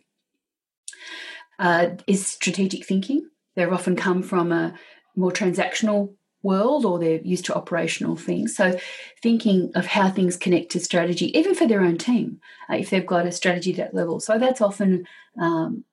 uh, 1.59 1.91
is 2.07 2.27
strategic 2.27 2.87
thinking. 2.87 3.29
They've 3.55 3.73
often 3.73 3.97
come 3.97 4.23
from 4.23 4.51
a 4.51 4.75
more 5.17 5.31
transactional 5.31 6.15
world 6.43 6.85
or 6.85 6.99
they're 6.99 7.21
used 7.23 7.45
to 7.47 7.55
operational 7.55 8.17
things. 8.17 8.55
So, 8.57 8.79
thinking 9.23 9.71
of 9.75 9.87
how 9.87 10.11
things 10.11 10.37
connect 10.37 10.73
to 10.73 10.81
strategy, 10.81 11.37
even 11.39 11.55
for 11.55 11.67
their 11.67 11.81
own 11.81 11.99
team, 11.99 12.41
uh, 12.71 12.77
if 12.77 12.91
they've 12.91 13.07
got 13.07 13.27
a 13.27 13.33
strategy 13.33 13.71
at 13.73 13.77
that 13.77 13.95
level. 13.95 14.21
So, 14.21 14.39
that's 14.39 14.61
often 14.61 15.07
um, 15.41 15.85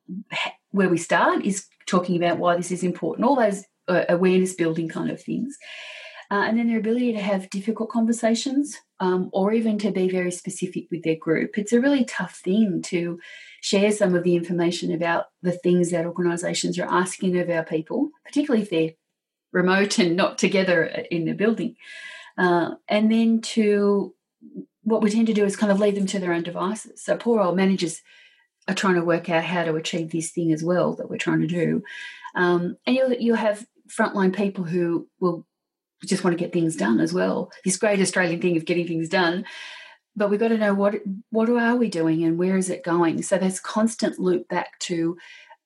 where 0.72 0.90
we 0.90 0.98
start 0.98 1.46
is 1.46 1.68
talking 1.86 2.16
about 2.16 2.38
why 2.38 2.56
this 2.56 2.72
is 2.72 2.84
important, 2.84 3.28
all 3.28 3.36
those 3.36 3.64
uh, 3.88 4.06
awareness 4.10 4.54
building 4.54 4.90
kind 4.90 5.10
of 5.10 5.22
things. 5.22 5.58
Uh, 6.32 6.44
and 6.48 6.60
then 6.60 6.68
their 6.68 6.78
ability 6.78 7.12
to 7.12 7.20
have 7.20 7.50
difficult 7.50 7.90
conversations 7.90 8.78
um, 9.00 9.32
or 9.34 9.52
even 9.52 9.80
to 9.80 9.90
be 9.90 10.08
very 10.08 10.30
specific 10.30 10.86
with 10.92 11.02
their 11.02 11.16
group. 11.16 11.58
It's 11.58 11.74
a 11.74 11.82
really 11.82 12.06
tough 12.06 12.36
thing 12.36 12.84
to 12.84 13.20
share 13.62 13.92
some 13.92 14.14
of 14.14 14.24
the 14.24 14.36
information 14.36 14.94
about 14.94 15.26
the 15.42 15.52
things 15.52 15.90
that 15.90 16.06
organisations 16.06 16.78
are 16.78 16.88
asking 16.88 17.40
of 17.40 17.50
our 17.50 17.64
people, 17.64 18.12
particularly 18.24 18.62
if 18.62 18.70
they're 18.70 18.92
remote 19.52 20.00
and 20.00 20.16
not 20.16 20.38
together 20.38 20.84
in 20.84 21.26
the 21.26 21.34
building. 21.34 21.76
Uh, 22.38 22.72
and 22.88 23.12
then 23.12 23.42
to 23.42 24.14
what 24.84 25.02
we 25.02 25.10
tend 25.10 25.28
to 25.28 25.34
do 25.34 25.46
is 25.46 25.56
kind 25.56 25.72
of 25.72 25.80
leave 25.80 25.96
them 25.96 26.06
to 26.08 26.20
their 26.20 26.34
own 26.34 26.44
devices. 26.44 27.04
So 27.04 27.18
poor 27.18 27.42
old 27.42 27.56
managers 27.56 28.02
are 28.68 28.76
trying 28.76 28.96
to 28.96 29.04
work 29.04 29.30
out 29.30 29.44
how 29.44 29.64
to 29.64 29.76
achieve 29.76 30.12
this 30.12 30.32
thing 30.32 30.52
as 30.52 30.64
well 30.64 30.96
that 30.96 31.10
we're 31.10 31.18
trying 31.18 31.42
to 31.42 31.48
do. 31.48 31.84
Um, 32.36 32.78
and 32.86 32.96
you'll, 32.96 33.14
you'll 33.14 33.36
have 33.36 33.66
frontline 33.90 34.36
people 34.36 34.64
who 34.64 35.08
will 35.20 35.46
just 36.06 36.24
want 36.24 36.38
to 36.38 36.44
get 36.44 36.54
things 36.54 36.76
done 36.76 37.00
as 37.00 37.14
well. 37.14 37.52
This 37.66 37.78
great 37.78 38.00
Australian 38.00 38.42
thing 38.42 38.56
of 38.58 38.66
getting 38.66 38.88
things 38.88 39.10
done. 39.10 39.46
But 40.16 40.30
we've 40.30 40.40
got 40.40 40.50
to 40.50 40.58
know 40.58 40.74
what 40.74 40.96
what 41.30 41.50
are 41.50 41.76
we 41.76 41.88
doing 41.88 42.24
and 42.24 42.38
where 42.38 42.58
is 42.58 42.70
it 42.70 42.84
going. 42.84 43.22
So 43.22 43.38
there's 43.38 43.60
constant 43.60 44.20
loop 44.20 44.48
back 44.50 44.78
to 44.80 45.18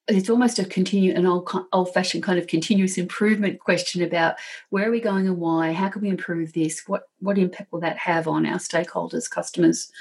it's 0.07 0.29
almost 0.29 0.59
a 0.59 0.65
continue 0.65 1.15
an 1.15 1.25
old 1.25 1.49
old 1.71 1.93
fashioned 1.93 2.23
kind 2.23 2.37
of 2.37 2.47
continuous 2.47 2.97
improvement 2.97 3.59
question 3.59 4.01
about 4.03 4.35
where 4.69 4.87
are 4.87 4.91
we 4.91 4.99
going 4.99 5.27
and 5.27 5.37
why? 5.37 5.71
How 5.71 5.89
can 5.89 6.01
we 6.01 6.09
improve 6.09 6.53
this? 6.53 6.83
What 6.87 7.03
what 7.19 7.37
impact 7.37 7.71
will 7.71 7.79
that 7.81 7.97
have 7.97 8.27
on 8.27 8.45
our 8.45 8.57
stakeholders 8.57 9.29
customers 9.29 9.91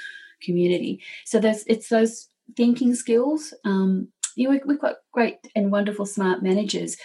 community? 0.41 1.01
So 1.25 1.39
there's 1.39 1.63
it's 1.67 1.89
those 1.89 2.27
thinking 2.57 2.95
skills 2.95 3.53
um, 3.63 4.09
you 4.35 4.49
know, 4.49 4.59
we've 4.65 4.79
got 4.79 4.95
great 5.11 5.37
and 5.55 5.71
wonderful 5.71 6.05
smart 6.05 6.43
managers. 6.43 6.97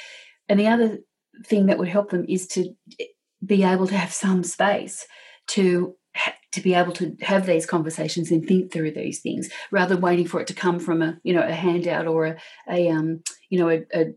And 0.48 0.58
the 0.58 0.68
other 0.68 0.98
thing 1.44 1.66
that 1.66 1.78
would 1.78 1.88
help 1.88 2.10
them 2.10 2.24
is 2.28 2.46
to 2.48 2.74
be 3.44 3.62
able 3.62 3.86
to 3.86 3.96
have 3.96 4.12
some 4.12 4.42
space 4.42 5.06
to 5.48 5.94
to 6.52 6.60
be 6.60 6.74
able 6.74 6.92
to 6.92 7.16
have 7.20 7.46
these 7.46 7.66
conversations 7.66 8.30
and 8.30 8.46
think 8.46 8.72
through 8.72 8.90
these 8.92 9.20
things 9.20 9.50
rather 9.70 9.94
than 9.94 10.02
waiting 10.02 10.26
for 10.26 10.40
it 10.40 10.46
to 10.46 10.54
come 10.54 10.78
from 10.78 11.02
a 11.02 11.18
you 11.22 11.34
know 11.34 11.42
a 11.42 11.52
handout 11.52 12.06
or 12.06 12.26
a, 12.26 12.36
a 12.70 12.88
um 12.88 13.22
you 13.50 13.58
know 13.58 13.68
a, 13.68 13.84
a 13.94 14.14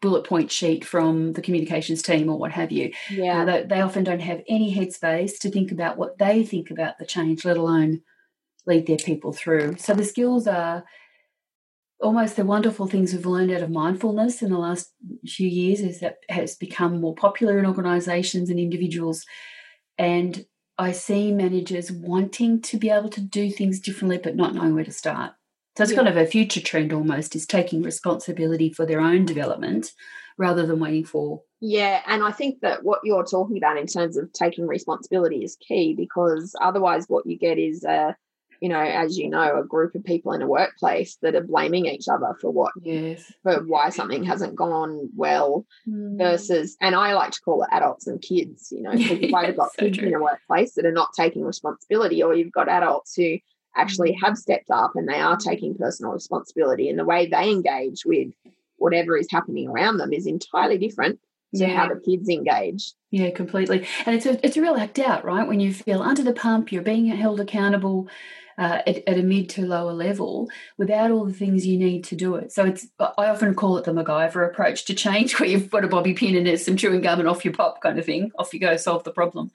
bullet 0.00 0.24
point 0.24 0.52
sheet 0.52 0.84
from 0.84 1.32
the 1.32 1.40
communications 1.40 2.02
team 2.02 2.28
or 2.28 2.38
what 2.38 2.52
have 2.52 2.70
you. 2.70 2.92
Yeah, 3.10 3.40
uh, 3.40 3.44
they, 3.44 3.62
they, 3.62 3.80
often 3.80 4.04
don't 4.04 4.20
have 4.20 4.42
any 4.46 4.74
headspace 4.74 5.38
to 5.38 5.50
think 5.50 5.72
about 5.72 5.96
what 5.96 6.18
they 6.18 6.44
think 6.44 6.70
about 6.70 6.98
the 6.98 7.06
change, 7.06 7.44
let 7.44 7.56
alone 7.56 8.02
lead 8.66 8.86
their 8.86 8.98
people 8.98 9.32
through. 9.32 9.76
So 9.78 9.94
the 9.94 10.04
skills 10.04 10.46
are 10.46 10.84
almost 12.02 12.36
the 12.36 12.44
wonderful 12.44 12.86
things 12.86 13.14
we've 13.14 13.24
learned 13.24 13.50
out 13.50 13.62
of 13.62 13.70
mindfulness 13.70 14.42
in 14.42 14.50
the 14.50 14.58
last 14.58 14.92
few 15.24 15.48
years 15.48 15.80
is 15.80 16.00
that 16.00 16.16
has 16.28 16.54
become 16.54 17.00
more 17.00 17.14
popular 17.14 17.58
in 17.58 17.66
organisations 17.66 18.50
and 18.50 18.60
individuals, 18.60 19.24
and 19.96 20.44
I 20.78 20.92
see 20.92 21.32
managers 21.32 21.92
wanting 21.92 22.60
to 22.62 22.78
be 22.78 22.90
able 22.90 23.10
to 23.10 23.20
do 23.20 23.50
things 23.50 23.80
differently, 23.80 24.18
but 24.18 24.36
not 24.36 24.54
knowing 24.54 24.74
where 24.74 24.84
to 24.84 24.92
start. 24.92 25.32
So 25.76 25.82
it's 25.82 25.92
yeah. 25.92 25.98
kind 25.98 26.08
of 26.08 26.16
a 26.16 26.26
future 26.26 26.60
trend 26.60 26.92
almost 26.92 27.34
is 27.34 27.46
taking 27.46 27.82
responsibility 27.82 28.70
for 28.70 28.86
their 28.86 29.00
own 29.00 29.24
development 29.24 29.92
rather 30.38 30.66
than 30.66 30.80
waiting 30.80 31.04
for. 31.04 31.42
Yeah, 31.60 32.02
and 32.06 32.22
I 32.22 32.30
think 32.30 32.60
that 32.60 32.84
what 32.84 33.00
you're 33.04 33.24
talking 33.24 33.56
about 33.56 33.78
in 33.78 33.86
terms 33.86 34.16
of 34.16 34.32
taking 34.32 34.66
responsibility 34.66 35.44
is 35.44 35.56
key 35.56 35.94
because 35.96 36.54
otherwise, 36.60 37.06
what 37.08 37.26
you 37.26 37.38
get 37.38 37.58
is 37.58 37.84
a 37.84 38.16
you 38.64 38.70
know, 38.70 38.80
as 38.80 39.18
you 39.18 39.28
know, 39.28 39.58
a 39.58 39.62
group 39.62 39.94
of 39.94 40.02
people 40.04 40.32
in 40.32 40.40
a 40.40 40.46
workplace 40.46 41.18
that 41.20 41.34
are 41.34 41.42
blaming 41.42 41.84
each 41.84 42.08
other 42.08 42.34
for 42.40 42.50
what, 42.50 42.72
yes, 42.80 43.30
for 43.42 43.62
why 43.64 43.90
something 43.90 44.24
hasn't 44.24 44.56
gone 44.56 45.10
well, 45.14 45.66
mm. 45.86 46.16
versus, 46.16 46.74
and 46.80 46.94
I 46.94 47.12
like 47.12 47.32
to 47.32 47.40
call 47.42 47.62
it 47.62 47.68
adults 47.72 48.06
and 48.06 48.22
kids. 48.22 48.72
You 48.72 48.80
know, 48.80 48.92
because 48.92 49.20
you've 49.20 49.34
either 49.34 49.52
got 49.52 49.74
so 49.74 49.82
kids 49.82 49.98
true. 49.98 50.08
in 50.08 50.14
a 50.14 50.18
workplace 50.18 50.72
that 50.76 50.86
are 50.86 50.92
not 50.92 51.10
taking 51.14 51.44
responsibility, 51.44 52.22
or 52.22 52.34
you've 52.34 52.52
got 52.52 52.70
adults 52.70 53.14
who 53.14 53.36
actually 53.76 54.12
mm. 54.12 54.20
have 54.22 54.38
stepped 54.38 54.70
up 54.70 54.92
and 54.94 55.06
they 55.06 55.20
are 55.20 55.36
taking 55.36 55.74
personal 55.74 56.12
responsibility, 56.12 56.88
and 56.88 56.98
the 56.98 57.04
way 57.04 57.26
they 57.26 57.50
engage 57.50 58.06
with 58.06 58.32
whatever 58.78 59.14
is 59.14 59.28
happening 59.30 59.68
around 59.68 59.98
them 59.98 60.14
is 60.14 60.26
entirely 60.26 60.78
different 60.78 61.20
to 61.54 61.66
yeah. 61.66 61.76
how 61.76 61.88
the 61.88 62.00
kids 62.00 62.28
engage. 62.28 62.92
Yeah, 63.10 63.30
completely. 63.30 63.86
And 64.06 64.16
it's 64.16 64.26
a 64.26 64.44
it's 64.44 64.56
a 64.56 64.62
real 64.62 64.76
act 64.76 64.98
out, 64.98 65.24
right? 65.24 65.46
When 65.46 65.60
you 65.60 65.72
feel 65.72 66.02
under 66.02 66.22
the 66.22 66.32
pump, 66.32 66.72
you're 66.72 66.82
being 66.82 67.06
held 67.06 67.40
accountable 67.40 68.08
uh, 68.58 68.80
at, 68.86 69.08
at, 69.08 69.18
a 69.18 69.22
mid 69.22 69.48
to 69.50 69.66
lower 69.66 69.92
level 69.92 70.48
without 70.78 71.10
all 71.10 71.24
the 71.24 71.32
things 71.32 71.66
you 71.66 71.78
need 71.78 72.04
to 72.04 72.16
do 72.16 72.36
it. 72.36 72.52
So 72.52 72.64
it's 72.64 72.86
I 73.00 73.26
often 73.26 73.54
call 73.54 73.78
it 73.78 73.84
the 73.84 73.92
MacGyver 73.92 74.46
approach 74.46 74.84
to 74.86 74.94
change, 74.94 75.38
where 75.40 75.48
you've 75.48 75.70
got 75.70 75.84
a 75.84 75.88
bobby 75.88 76.14
pin 76.14 76.36
and 76.36 76.46
there's 76.46 76.64
some 76.64 76.76
chewing 76.76 77.00
gum 77.00 77.20
and 77.20 77.28
off 77.28 77.44
you 77.44 77.52
pop 77.52 77.80
kind 77.80 77.98
of 77.98 78.04
thing. 78.04 78.30
Off 78.38 78.54
you 78.54 78.60
go, 78.60 78.76
solve 78.76 79.04
the 79.04 79.12
problem. 79.12 79.50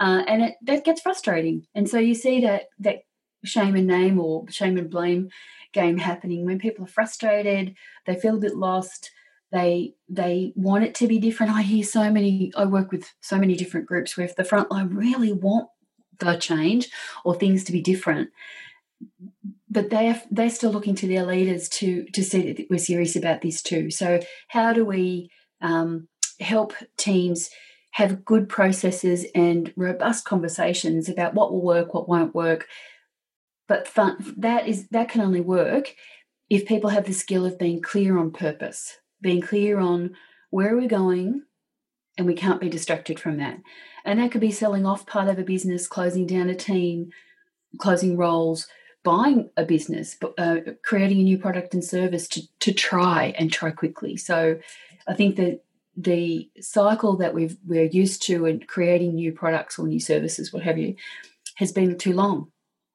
Uh, 0.00 0.22
and 0.28 0.42
it, 0.42 0.54
that 0.62 0.84
gets 0.84 1.00
frustrating. 1.00 1.66
And 1.74 1.88
so 1.88 1.98
you 1.98 2.14
see 2.14 2.40
that 2.42 2.68
that 2.80 3.00
shame 3.44 3.76
and 3.76 3.86
name 3.86 4.18
or 4.18 4.48
shame 4.50 4.76
and 4.76 4.90
blame 4.90 5.30
game 5.72 5.98
happening 5.98 6.44
when 6.44 6.58
people 6.58 6.84
are 6.84 6.88
frustrated, 6.88 7.74
they 8.06 8.14
feel 8.14 8.36
a 8.36 8.40
bit 8.40 8.56
lost 8.56 9.10
they 9.52 9.94
they 10.08 10.52
want 10.56 10.84
it 10.84 10.94
to 10.96 11.06
be 11.06 11.18
different. 11.18 11.52
I 11.52 11.62
hear 11.62 11.84
so 11.84 12.10
many 12.10 12.52
i 12.56 12.64
work 12.64 12.92
with 12.92 13.12
so 13.20 13.38
many 13.38 13.56
different 13.56 13.86
groups 13.86 14.16
where 14.16 14.26
if 14.26 14.36
the 14.36 14.42
frontline 14.42 14.96
really 14.96 15.32
want 15.32 15.68
the 16.18 16.36
change 16.36 16.90
or 17.24 17.34
things 17.34 17.64
to 17.64 17.72
be 17.72 17.80
different 17.80 18.30
but 19.70 19.90
they're 19.90 20.20
they're 20.30 20.50
still 20.50 20.72
looking 20.72 20.94
to 20.96 21.06
their 21.06 21.24
leaders 21.24 21.68
to 21.68 22.04
to 22.12 22.22
see 22.24 22.52
that 22.52 22.66
we're 22.70 22.78
serious 22.78 23.16
about 23.16 23.42
this 23.42 23.62
too. 23.62 23.90
So 23.90 24.20
how 24.48 24.72
do 24.72 24.84
we 24.84 25.30
um, 25.60 26.08
help 26.40 26.72
teams 26.96 27.50
have 27.92 28.24
good 28.24 28.48
processes 28.48 29.26
and 29.34 29.72
robust 29.76 30.24
conversations 30.24 31.08
about 31.08 31.34
what 31.34 31.52
will 31.52 31.62
work 31.62 31.94
what 31.94 32.08
won't 32.08 32.34
work? 32.34 32.66
But 33.66 33.86
fun, 33.86 34.34
that 34.38 34.66
is 34.66 34.88
that 34.88 35.10
can 35.10 35.20
only 35.20 35.40
work 35.40 35.94
if 36.48 36.66
people 36.66 36.90
have 36.90 37.04
the 37.04 37.12
skill 37.12 37.44
of 37.44 37.58
being 37.58 37.82
clear 37.82 38.18
on 38.18 38.30
purpose 38.30 38.96
being 39.20 39.40
clear 39.40 39.78
on 39.78 40.14
where 40.50 40.76
we're 40.76 40.88
going 40.88 41.42
and 42.16 42.26
we 42.26 42.34
can't 42.34 42.60
be 42.60 42.68
distracted 42.68 43.20
from 43.20 43.36
that 43.38 43.58
and 44.08 44.18
that 44.18 44.30
could 44.30 44.40
be 44.40 44.50
selling 44.50 44.86
off 44.86 45.04
part 45.04 45.28
of 45.28 45.38
a 45.38 45.42
business, 45.42 45.86
closing 45.86 46.26
down 46.26 46.48
a 46.48 46.54
team, 46.54 47.10
closing 47.76 48.16
roles, 48.16 48.66
buying 49.04 49.50
a 49.56 49.64
business, 49.64 50.16
uh, 50.38 50.56
creating 50.82 51.20
a 51.20 51.24
new 51.24 51.36
product 51.36 51.74
and 51.74 51.84
service 51.84 52.26
to, 52.28 52.42
to 52.60 52.72
try 52.72 53.34
and 53.38 53.52
try 53.52 53.70
quickly. 53.70 54.16
So 54.16 54.58
I 55.06 55.12
think 55.12 55.36
that 55.36 55.62
the 55.94 56.48
cycle 56.58 57.16
that 57.16 57.34
we've, 57.34 57.58
we're 57.66 57.84
used 57.84 58.22
to 58.22 58.46
in 58.46 58.60
creating 58.60 59.14
new 59.14 59.32
products 59.32 59.78
or 59.78 59.86
new 59.86 60.00
services, 60.00 60.54
what 60.54 60.62
have 60.62 60.78
you, 60.78 60.94
has 61.56 61.70
been 61.70 61.98
too 61.98 62.14
long 62.14 62.50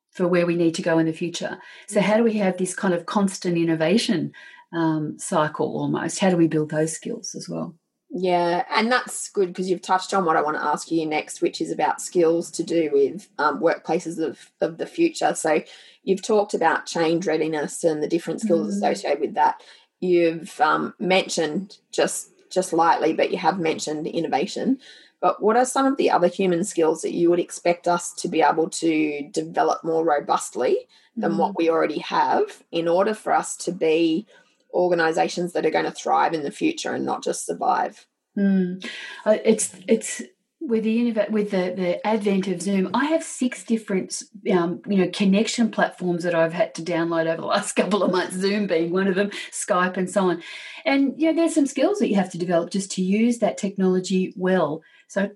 for 0.09 0.27
where 0.27 0.47
we 0.47 0.55
need 0.55 0.73
to 0.75 0.81
go 0.81 0.97
in 0.97 1.05
the 1.05 1.13
future. 1.13 1.59
So, 1.87 1.99
how 1.99 2.17
do 2.17 2.23
we 2.23 2.33
have 2.33 2.57
this 2.57 2.75
kind 2.75 2.93
of 2.93 3.05
constant 3.05 3.57
innovation 3.57 4.31
um, 4.73 5.17
cycle 5.19 5.77
almost? 5.77 6.19
How 6.19 6.29
do 6.29 6.37
we 6.37 6.47
build 6.47 6.71
those 6.71 6.93
skills 6.93 7.35
as 7.35 7.47
well? 7.47 7.75
Yeah, 8.15 8.63
and 8.69 8.91
that's 8.91 9.29
good 9.29 9.47
because 9.47 9.71
you've 9.71 9.81
touched 9.81 10.13
on 10.13 10.23
what 10.23 10.37
I 10.37 10.41
want 10.43 10.55
to 10.55 10.63
ask 10.63 10.91
you 10.91 11.03
next, 11.03 11.41
which 11.41 11.59
is 11.59 11.71
about 11.71 11.99
skills 11.99 12.51
to 12.51 12.63
do 12.63 12.91
with 12.93 13.27
um, 13.39 13.59
workplaces 13.59 14.19
of, 14.19 14.51
of 14.61 14.77
the 14.77 14.85
future. 14.85 15.33
So 15.33 15.63
you've 16.03 16.21
talked 16.21 16.53
about 16.53 16.85
change 16.85 17.25
readiness 17.25 17.83
and 17.83 18.03
the 18.03 18.07
different 18.07 18.41
skills 18.41 18.67
mm. 18.67 18.77
associated 18.77 19.19
with 19.19 19.33
that. 19.33 19.63
You've 19.99 20.61
um, 20.61 20.93
mentioned 20.99 21.77
just 21.91 22.29
just 22.51 22.71
lightly, 22.71 23.13
but 23.13 23.31
you 23.31 23.37
have 23.37 23.57
mentioned 23.57 24.05
innovation. 24.05 24.77
But 25.19 25.41
what 25.41 25.57
are 25.57 25.65
some 25.65 25.87
of 25.87 25.97
the 25.97 26.11
other 26.11 26.27
human 26.27 26.63
skills 26.63 27.01
that 27.01 27.13
you 27.13 27.31
would 27.31 27.39
expect 27.39 27.87
us 27.87 28.13
to 28.15 28.27
be 28.27 28.43
able 28.43 28.69
to 28.69 29.27
develop 29.31 29.83
more 29.83 30.05
robustly 30.05 30.87
than 31.15 31.31
mm. 31.31 31.37
what 31.37 31.57
we 31.57 31.67
already 31.67 31.99
have 31.99 32.63
in 32.71 32.87
order 32.87 33.15
for 33.15 33.33
us 33.33 33.55
to 33.57 33.71
be 33.71 34.27
organizations 34.73 35.53
that 35.53 35.65
are 35.65 35.71
going 35.71 35.85
to 35.85 35.91
thrive 35.91 36.33
in 36.33 36.43
the 36.43 36.51
future 36.51 36.93
and 36.93 37.05
not 37.05 37.23
just 37.23 37.45
survive. 37.45 38.05
Mm. 38.37 38.85
It's 39.25 39.75
it's 39.87 40.21
with 40.65 40.85
the 40.85 41.11
with 41.29 41.51
the, 41.51 41.73
the 41.75 42.07
advent 42.07 42.47
of 42.47 42.61
Zoom, 42.61 42.89
I 42.93 43.05
have 43.05 43.23
six 43.23 43.63
different 43.63 44.23
um, 44.51 44.81
you 44.87 44.97
know 44.97 45.09
connection 45.13 45.69
platforms 45.69 46.23
that 46.23 46.33
I've 46.33 46.53
had 46.53 46.73
to 46.75 46.81
download 46.81 47.27
over 47.27 47.41
the 47.41 47.47
last 47.47 47.73
couple 47.75 48.01
of 48.01 48.11
months. 48.11 48.35
Zoom 48.35 48.67
being 48.67 48.91
one 48.91 49.07
of 49.07 49.15
them, 49.15 49.29
Skype 49.51 49.97
and 49.97 50.09
so 50.09 50.29
on. 50.29 50.41
And 50.85 51.19
you 51.19 51.27
know, 51.27 51.33
there's 51.33 51.53
some 51.53 51.67
skills 51.67 51.99
that 51.99 52.07
you 52.07 52.15
have 52.15 52.31
to 52.31 52.37
develop 52.37 52.69
just 52.69 52.91
to 52.93 53.01
use 53.01 53.39
that 53.39 53.57
technology 53.57 54.33
well. 54.37 54.81
So 55.07 55.31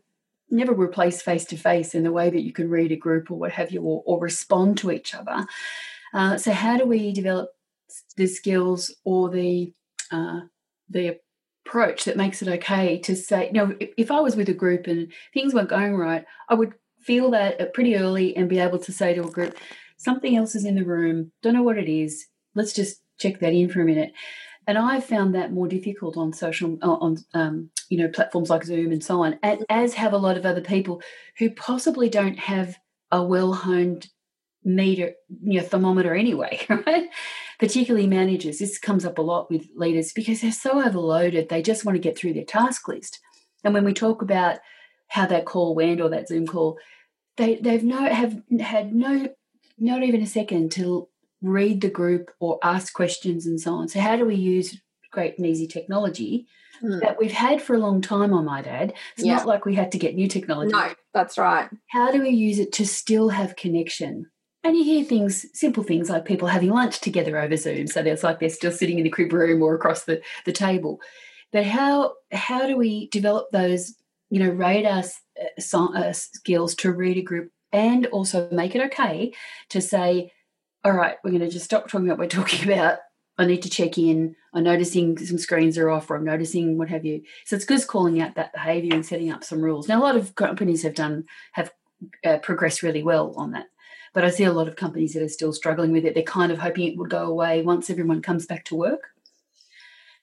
never 0.50 0.74
replace 0.74 1.22
face 1.22 1.44
to 1.46 1.58
face 1.58 1.94
in 1.94 2.03
the 2.03 2.12
way 2.12 2.29
that 2.29 2.44
you 2.44 2.53
can 2.53 2.70
read 2.70 2.94
a 2.94 2.96
group 2.96 3.29
or 3.29 3.38
what 3.38 3.51
have 3.51 3.72
you, 3.72 3.82
or, 3.82 4.01
or 4.06 4.22
respond 4.22 4.77
to 4.77 4.91
each 4.91 5.13
other. 5.13 5.46
Uh, 6.13 6.38
so 6.38 6.53
how 6.53 6.77
do 6.77 6.86
we 6.86 7.12
develop 7.12 7.50
the 8.15 8.27
skills 8.27 8.96
or 9.03 9.29
the 9.29 9.74
uh, 10.12 10.41
the 10.89 11.20
approach 11.65 12.06
that 12.06 12.17
makes 12.17 12.41
it 12.41 12.48
okay 12.48 12.98
to 13.00 13.15
say, 13.15 13.48
you 13.48 13.53
know, 13.53 13.75
if, 13.79 13.89
if 13.98 14.12
I 14.12 14.22
was 14.22 14.36
with 14.36 14.50
a 14.50 14.53
group 14.53 14.88
and 14.88 15.12
things 15.34 15.53
weren't 15.53 15.70
going 15.70 15.96
right, 15.96 16.25
I 16.50 16.53
would 16.53 16.74
feel 17.01 17.32
that 17.32 17.74
pretty 17.74 17.96
early 17.96 18.36
and 18.36 18.50
be 18.50 18.60
able 18.60 18.79
to 18.79 18.91
say 18.91 19.13
to 19.13 19.24
a 19.24 19.32
group, 19.32 19.58
something 19.98 20.36
else 20.36 20.56
is 20.56 20.65
in 20.65 20.75
the 20.75 20.86
room, 20.86 21.32
don't 21.41 21.53
know 21.53 21.63
what 21.63 21.77
it 21.77 21.89
is, 21.89 22.25
let's 22.56 22.74
just 22.74 23.01
check 23.20 23.39
that 23.39 23.53
in 23.53 23.70
for 23.70 23.82
a 23.82 23.86
minute. 23.86 24.13
And 24.65 24.77
I've 24.77 25.06
found 25.06 25.34
that 25.36 25.53
more 25.53 25.67
difficult 25.67 26.17
on 26.17 26.34
social, 26.34 26.77
uh, 26.82 26.91
on 26.91 27.17
um, 27.34 27.70
you 27.89 27.98
know, 27.98 28.10
platforms 28.10 28.50
like 28.50 28.65
Zoom 28.65 28.91
and 28.91 29.03
so 29.03 29.24
on, 29.24 29.39
as 29.70 29.94
have 29.94 30.13
a 30.13 30.17
lot 30.17 30.38
of 30.38 30.46
other 30.46 30.62
people 30.62 31.01
who 31.38 31.50
possibly 31.50 32.10
don't 32.10 32.38
have 32.38 32.77
a 33.12 33.24
well 33.24 33.53
honed 33.53 34.08
meter, 34.63 35.13
you 35.41 35.62
know, 35.62 35.65
thermometer 35.65 36.13
anyway, 36.13 36.65
right? 36.70 37.08
Particularly 37.60 38.08
managers. 38.08 38.60
This 38.60 38.78
comes 38.78 39.04
up 39.04 39.18
a 39.18 39.24
lot 39.24 39.50
with 39.50 39.68
leaders 39.76 40.14
because 40.14 40.42
they're 40.42 40.52
so 40.52 40.86
overloaded. 40.86 41.50
They 41.50 41.62
just 41.62 41.86
want 41.86 41.96
to 41.96 42.02
get 42.02 42.18
through 42.18 42.34
their 42.34 42.46
task 42.46 42.88
list. 42.88 43.20
And 43.64 43.74
when 43.74 43.84
we 43.84 43.94
talk 43.94 44.22
about 44.22 44.60
how 45.10 45.26
that 45.26 45.46
call 45.46 45.74
went 45.74 46.02
or 46.02 46.10
that 46.10 46.28
Zoom 46.28 46.46
call, 46.46 46.78
they 47.38 47.56
they've 47.56 47.84
no 47.84 48.06
have 48.06 48.42
had 48.60 48.94
no 48.94 49.30
not 49.78 50.04
even 50.04 50.22
a 50.22 50.28
second 50.28 50.72
to 50.74 51.08
read 51.42 51.82
the 51.82 51.90
group 51.90 52.32
or 52.40 52.60
ask 52.64 52.94
questions 52.94 53.46
and 53.46 53.60
so 53.60 53.74
on. 53.74 53.88
So, 53.88 54.00
how 54.00 54.16
do 54.16 54.26
we 54.26 54.36
use 54.36 54.80
great 55.12 55.38
and 55.38 55.48
easy 55.48 55.68
technology 55.68 56.48
mm. 56.84 57.00
that 57.02 57.18
we've 57.20 57.32
had 57.32 57.62
for 57.62 57.76
a 57.76 57.80
long 57.80 58.02
time, 58.02 58.34
I 58.34 58.42
might 58.42 58.68
add? 58.68 58.94
It's 59.16 59.26
yeah. 59.26 59.36
not 59.36 59.48
like 59.48 59.66
we 59.66 59.76
had 59.76 59.92
to 59.92 59.98
get 59.98 60.16
new 60.16 60.28
technology. 60.28 60.72
No, 60.72 60.94
that's 61.14 61.38
right. 61.38 61.70
How 61.88 62.12
do 62.12 62.22
we 62.22 62.30
use 62.30 62.60
it 62.60 62.72
to 62.74 62.86
still 62.86 63.30
have 63.30 63.56
connection? 63.56 64.30
And 64.68 64.76
you 64.76 64.84
hear 64.84 65.06
things, 65.06 65.46
simple 65.58 65.82
things 65.82 66.10
like 66.10 66.26
people 66.26 66.50
having 66.50 66.72
lunch 66.72 67.00
together 67.00 67.40
over 67.40 67.56
Zoom. 67.56 67.88
So 67.88 68.02
it's 68.02 68.22
like 68.22 68.42
they're 68.42 68.50
still 68.50 68.74
sitting 68.74 68.98
in 68.98 69.06
the 69.06 69.10
crib 69.10 69.32
room 69.32 69.62
or 69.62 69.74
across 69.74 70.04
the, 70.04 70.22
the 70.44 70.52
table. 70.52 71.00
But 71.54 71.66
how 71.66 72.16
how 72.34 72.68
do 72.68 72.76
we 72.76 73.08
develop 73.08 73.48
those, 73.54 73.96
you 74.30 74.44
know, 74.44 74.50
radar 74.50 75.04
uh, 75.42 75.78
uh, 75.78 76.12
skills 76.12 76.76
to 76.76 76.92
read 76.92 77.16
a 77.16 77.22
group 77.22 77.50
and 77.72 78.08
also 78.08 78.50
make 78.52 78.76
it 78.76 78.84
okay 78.88 79.34
to 79.70 79.80
say, 79.80 80.34
all 80.84 80.92
right, 80.92 81.16
we're 81.24 81.32
going 81.32 81.40
to 81.44 81.50
just 81.50 81.64
stop 81.64 81.88
talking 81.88 82.06
about 82.06 82.18
what 82.18 82.26
we're 82.26 82.42
talking 82.44 82.70
about. 82.70 82.98
I 83.38 83.46
need 83.46 83.62
to 83.62 83.70
check 83.70 83.98
in. 83.98 84.36
I'm 84.54 84.66
noticing 84.66 85.18
some 85.18 85.38
screens 85.38 85.78
are 85.78 85.90
off, 85.90 86.12
or 86.12 86.18
I'm 86.18 86.26
noticing 86.26 86.78
what 86.78 86.90
have 86.90 87.06
you. 87.06 87.22
So 87.46 87.56
it's 87.56 87.64
good 87.64 87.88
calling 87.88 88.20
out 88.22 88.36
that 88.36 88.52
behaviour 88.52 88.94
and 88.94 89.06
setting 89.06 89.32
up 89.32 89.46
some 89.46 89.62
rules. 89.62 89.88
Now, 89.88 90.02
a 90.02 90.04
lot 90.04 90.18
of 90.18 90.36
companies 90.36 90.84
have 90.84 90.96
done 90.96 91.24
have 91.54 91.72
uh, 92.26 92.40
progressed 92.40 92.84
really 92.84 93.02
well 93.02 93.34
on 93.38 93.52
that. 93.52 93.68
But 94.14 94.24
I 94.24 94.30
see 94.30 94.44
a 94.44 94.54
lot 94.54 94.68
of 94.68 94.76
companies 94.76 95.14
that 95.14 95.24
are 95.24 95.30
still 95.30 95.54
struggling 95.54 95.92
with 95.92 96.06
it. 96.06 96.14
They're 96.14 96.24
kind 96.24 96.52
of 96.52 96.60
hoping 96.60 96.88
it 96.88 96.98
would 96.98 97.10
go 97.10 97.26
away 97.26 97.62
once 97.62 97.90
everyone 97.90 98.22
comes 98.22 98.46
back 98.46 98.66
to 98.66 98.76
work. 98.76 99.10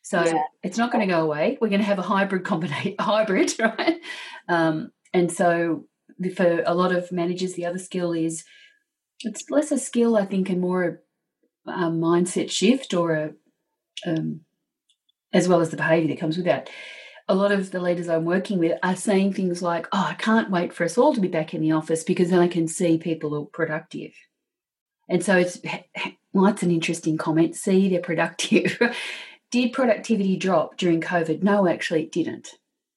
So 0.03 0.23
yeah. 0.23 0.43
it's 0.63 0.77
not 0.77 0.93
going 0.93 1.07
to 1.07 1.13
go 1.13 1.23
away. 1.23 1.57
We're 1.61 1.71
going 1.71 1.81
to 1.81 1.87
have 1.87 1.99
a 1.99 2.03
hybrid 2.03 2.45
combination, 2.45 2.97
hybrid, 3.01 3.55
right? 3.59 4.01
Um, 4.49 4.91
and 5.13 5.33
so 5.33 5.87
for 6.37 6.63
a 6.67 6.75
lot 6.75 6.95
of 6.95 7.11
managers, 7.11 7.55
the 7.55 7.67
other 7.67 7.79
skill 7.79 8.13
is 8.13 8.45
it's 9.21 9.51
less 9.51 9.73
a 9.73 9.79
skill, 9.79 10.17
I 10.17 10.27
think, 10.27 10.51
and 10.51 10.61
more 10.61 11.01
a, 11.67 11.71
a 11.71 11.91
mindset 11.91 12.51
shift 12.51 12.93
or 12.93 13.13
a, 13.13 13.31
um, 14.07 14.41
as 15.33 15.49
well 15.49 15.61
as 15.61 15.71
the 15.71 15.77
behaviour 15.77 16.09
that 16.09 16.21
comes 16.21 16.37
with 16.37 16.47
that 16.47 16.69
a 17.29 17.35
lot 17.35 17.53
of 17.53 17.71
the 17.71 17.81
leaders 17.81 18.09
I'm 18.09 18.25
working 18.25 18.59
with 18.59 18.79
are 18.83 18.97
saying 18.97 19.33
things 19.33 19.63
like, 19.63 19.87
oh, 19.93 20.07
I 20.11 20.15
can't 20.15 20.51
wait 20.51 20.73
for 20.73 20.85
us 20.85 20.99
all 20.99 21.15
to 21.15 21.21
be 21.21 21.29
back 21.29 21.55
in 21.55 21.61
the 21.61 21.73
office 21.73 22.05
because 22.05 22.31
then 22.31 22.41
I 22.41 22.49
can 22.49 22.69
see 22.69 22.99
people 22.99 23.35
are 23.35 23.47
productive. 23.47 24.13
And 25.09 25.25
so 25.25 25.37
it's, 25.37 25.59
well, 26.33 26.45
that's 26.45 26.63
an 26.63 26.71
interesting 26.71 27.17
comment. 27.17 27.57
See, 27.57 27.89
they're 27.89 28.01
productive. 28.01 28.79
Did 29.51 29.73
productivity 29.73 30.37
drop 30.37 30.77
during 30.77 31.01
COVID? 31.01 31.43
No, 31.43 31.69
actually, 31.69 32.03
it 32.03 32.13
didn't. 32.13 32.49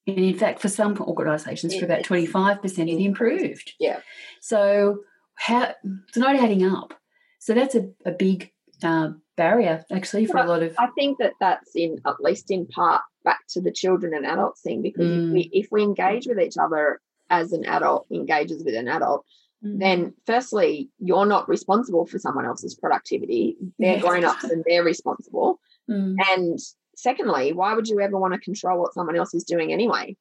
And 0.08 0.18
in 0.18 0.38
fact, 0.38 0.60
for 0.60 0.70
some 0.70 0.98
organisations, 1.00 1.76
for 1.76 1.86
about 1.86 2.04
25%, 2.04 2.64
it 2.64 3.04
improved. 3.04 3.74
Yeah. 3.80 4.00
So 4.40 5.02
how, 5.36 5.74
it's 6.08 6.18
not 6.18 6.36
adding 6.36 6.66
up. 6.66 6.94
So 7.40 7.54
that's 7.54 7.76
a, 7.76 7.90
a 8.06 8.12
big 8.12 8.52
uh, 8.82 9.12
barrier, 9.38 9.86
actually, 9.92 10.26
for 10.26 10.36
well, 10.36 10.48
a 10.48 10.50
lot 10.50 10.64
of. 10.64 10.76
I 10.78 10.88
think 10.98 11.20
that 11.20 11.34
that's 11.40 11.76
in, 11.76 12.02
at 12.06 12.20
least 12.20 12.52
in 12.52 12.68
part, 12.68 13.02
back 13.28 13.42
to 13.50 13.60
the 13.60 13.74
children 13.74 14.14
and 14.14 14.26
adults 14.26 14.62
thing 14.62 14.82
because 14.82 15.06
mm. 15.06 15.28
if 15.28 15.34
we 15.34 15.44
mm. 15.44 15.50
if 15.52 15.68
we 15.70 15.84
engage 15.84 16.28
with 16.28 16.40
each 16.40 16.56
other 16.58 17.02
as 17.30 17.52
an 17.52 17.66
adult 17.66 18.08
engages 18.10 18.64
with 18.64 18.74
an 18.74 18.88
adult 18.88 19.26
mm. 19.62 19.78
then 19.78 20.14
firstly 20.26 20.90
you're 20.98 21.26
not 21.26 21.50
responsible 21.50 22.06
for 22.06 22.20
someone 22.20 22.46
else's 22.46 22.74
productivity 22.76 23.58
they're 23.80 23.96
yes. 23.96 24.02
grown-ups 24.02 24.46
and 24.46 24.64
they're 24.66 24.86
responsible 24.86 25.60
mm. 25.90 26.16
and 26.30 26.58
secondly 26.96 27.52
why 27.52 27.74
would 27.74 27.90
you 27.90 28.00
ever 28.00 28.18
want 28.18 28.34
to 28.34 28.40
control 28.40 28.80
what 28.80 28.94
someone 28.94 29.18
else 29.18 29.34
is 29.34 29.44
doing 29.44 29.74
anyway 29.74 30.16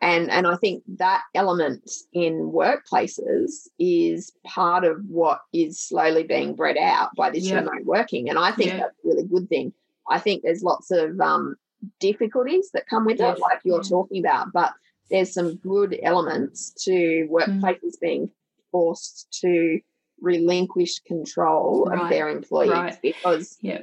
and 0.00 0.30
and 0.30 0.46
i 0.46 0.56
think 0.56 0.82
that 0.86 1.22
element 1.34 1.90
in 2.12 2.52
workplaces 2.52 3.68
is 3.78 4.32
part 4.44 4.84
of 4.84 4.98
what 5.08 5.40
is 5.52 5.80
slowly 5.80 6.22
being 6.22 6.54
bred 6.54 6.76
out 6.78 7.14
by 7.16 7.30
this 7.30 7.44
yeah. 7.44 7.56
remote 7.56 7.84
working 7.84 8.28
and 8.28 8.38
i 8.38 8.50
think 8.52 8.70
yeah. 8.70 8.78
that's 8.78 8.98
a 9.04 9.08
really 9.08 9.24
good 9.24 9.48
thing 9.48 9.72
i 10.08 10.18
think 10.18 10.42
there's 10.42 10.62
lots 10.62 10.90
of 10.90 11.20
um, 11.20 11.56
difficulties 11.98 12.70
that 12.72 12.86
come 12.88 13.04
with 13.04 13.18
yes. 13.18 13.36
it, 13.36 13.40
like 13.40 13.60
you're 13.64 13.82
talking 13.82 14.24
about, 14.24 14.52
but 14.52 14.72
there's 15.10 15.32
some 15.32 15.56
good 15.56 15.98
elements 16.02 16.72
to 16.84 17.28
workplaces 17.30 17.96
mm. 17.96 18.00
being 18.00 18.30
forced 18.70 19.28
to 19.40 19.80
relinquish 20.20 21.00
control 21.00 21.86
right. 21.86 22.02
of 22.02 22.10
their 22.10 22.28
employees 22.28 22.70
right. 22.70 22.98
because 23.02 23.56
yeah. 23.60 23.80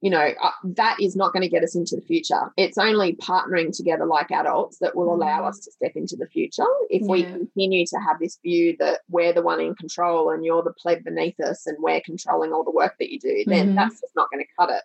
You 0.00 0.10
know 0.10 0.30
uh, 0.42 0.50
that 0.64 0.96
is 1.00 1.16
not 1.16 1.32
going 1.32 1.42
to 1.42 1.48
get 1.48 1.62
us 1.62 1.74
into 1.74 1.96
the 1.96 2.02
future 2.02 2.52
it's 2.56 2.78
only 2.78 3.14
partnering 3.16 3.74
together 3.74 4.06
like 4.06 4.30
adults 4.30 4.78
that 4.78 4.96
will 4.96 5.12
allow 5.12 5.42
mm. 5.42 5.48
us 5.48 5.58
to 5.60 5.70
step 5.70 5.92
into 5.94 6.16
the 6.16 6.26
future 6.26 6.64
if 6.88 7.02
yeah. 7.02 7.08
we 7.08 7.22
continue 7.24 7.86
to 7.86 7.96
have 7.98 8.18
this 8.18 8.38
view 8.42 8.76
that 8.78 9.00
we're 9.08 9.32
the 9.32 9.42
one 9.42 9.60
in 9.60 9.74
control 9.74 10.30
and 10.30 10.44
you're 10.44 10.62
the 10.62 10.72
pleb 10.72 11.04
beneath 11.04 11.38
us 11.40 11.66
and 11.66 11.76
we're 11.80 12.00
controlling 12.00 12.52
all 12.52 12.64
the 12.64 12.70
work 12.70 12.94
that 12.98 13.10
you 13.10 13.18
do 13.18 13.44
then 13.46 13.68
mm-hmm. 13.68 13.76
that's 13.76 14.00
just 14.00 14.16
not 14.16 14.28
going 14.30 14.44
to 14.44 14.50
cut 14.58 14.70
it 14.70 14.82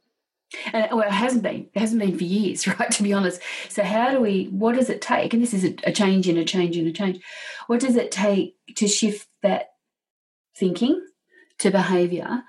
and 0.73 0.87
well, 0.91 1.01
it 1.01 1.11
hasn't 1.11 1.43
been. 1.43 1.67
It 1.73 1.79
hasn't 1.79 1.99
been 1.99 2.17
for 2.17 2.23
years, 2.23 2.67
right? 2.79 2.91
To 2.91 3.03
be 3.03 3.13
honest. 3.13 3.41
So 3.67 3.83
how 3.83 4.11
do 4.11 4.21
we? 4.21 4.45
What 4.45 4.75
does 4.75 4.89
it 4.89 5.01
take? 5.01 5.33
And 5.33 5.41
this 5.41 5.53
is 5.53 5.65
a, 5.65 5.75
a 5.83 5.91
change 5.91 6.27
in 6.27 6.37
a 6.37 6.45
change 6.45 6.77
in 6.77 6.87
a 6.87 6.91
change. 6.91 7.19
What 7.67 7.79
does 7.79 7.95
it 7.95 8.11
take 8.11 8.55
to 8.75 8.87
shift 8.87 9.27
that 9.41 9.71
thinking 10.55 11.03
to 11.59 11.71
behaviour? 11.71 12.43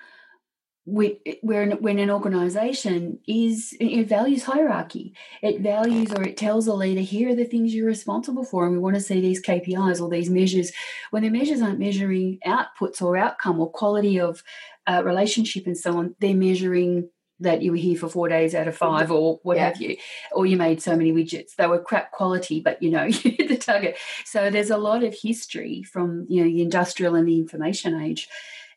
We, 0.87 1.19
when, 1.43 1.73
when 1.83 1.99
an 1.99 2.11
organisation 2.11 3.19
is 3.27 3.77
it 3.81 4.09
values 4.09 4.45
hierarchy, 4.45 5.15
it 5.43 5.61
values 5.61 6.13
or 6.13 6.23
it 6.23 6.37
tells 6.37 6.69
a 6.69 6.75
leader 6.75 7.01
here 7.01 7.31
are 7.31 7.35
the 7.35 7.45
things 7.45 7.75
you're 7.75 7.87
responsible 7.87 8.45
for, 8.45 8.65
and 8.65 8.73
we 8.73 8.79
want 8.79 8.95
to 8.95 9.01
see 9.01 9.21
these 9.21 9.43
KPIs 9.43 10.01
or 10.01 10.09
these 10.09 10.31
measures. 10.31 10.71
When 11.11 11.25
the 11.25 11.31
measures 11.31 11.61
aren't 11.61 11.81
measuring 11.81 12.39
outputs 12.47 13.03
or 13.03 13.17
outcome 13.17 13.59
or 13.59 13.71
quality 13.71 14.21
of 14.21 14.45
uh, 14.87 15.03
relationship 15.05 15.67
and 15.67 15.77
so 15.77 15.99
on, 15.99 16.15
they're 16.21 16.35
measuring 16.35 17.09
that 17.41 17.63
you 17.63 17.71
were 17.71 17.77
here 17.77 17.99
for 17.99 18.09
four 18.09 18.29
days 18.29 18.55
out 18.55 18.69
of 18.69 18.77
five 18.77 19.11
or 19.11 19.39
what 19.43 19.57
yeah. 19.57 19.69
have 19.69 19.81
you 19.81 19.97
or 20.33 20.47
you 20.47 20.57
made 20.57 20.81
so 20.81 20.97
many 20.97 21.13
widgets 21.13 21.55
they 21.57 21.67
were 21.67 21.79
crap 21.79 22.11
quality 22.11 22.61
but 22.61 22.83
you 22.83 22.91
know 22.91 23.05
you 23.05 23.31
hit 23.31 23.49
the 23.49 23.59
target 23.59 23.97
so 24.25 24.51
there's 24.51 24.71
a 24.71 24.77
lot 24.77 25.05
of 25.05 25.15
history 25.15 25.83
from 25.83 26.25
you 26.29 26.43
know 26.43 26.51
the 26.51 26.63
industrial 26.63 27.15
and 27.15 27.29
the 27.29 27.39
information 27.39 28.01
age 28.01 28.29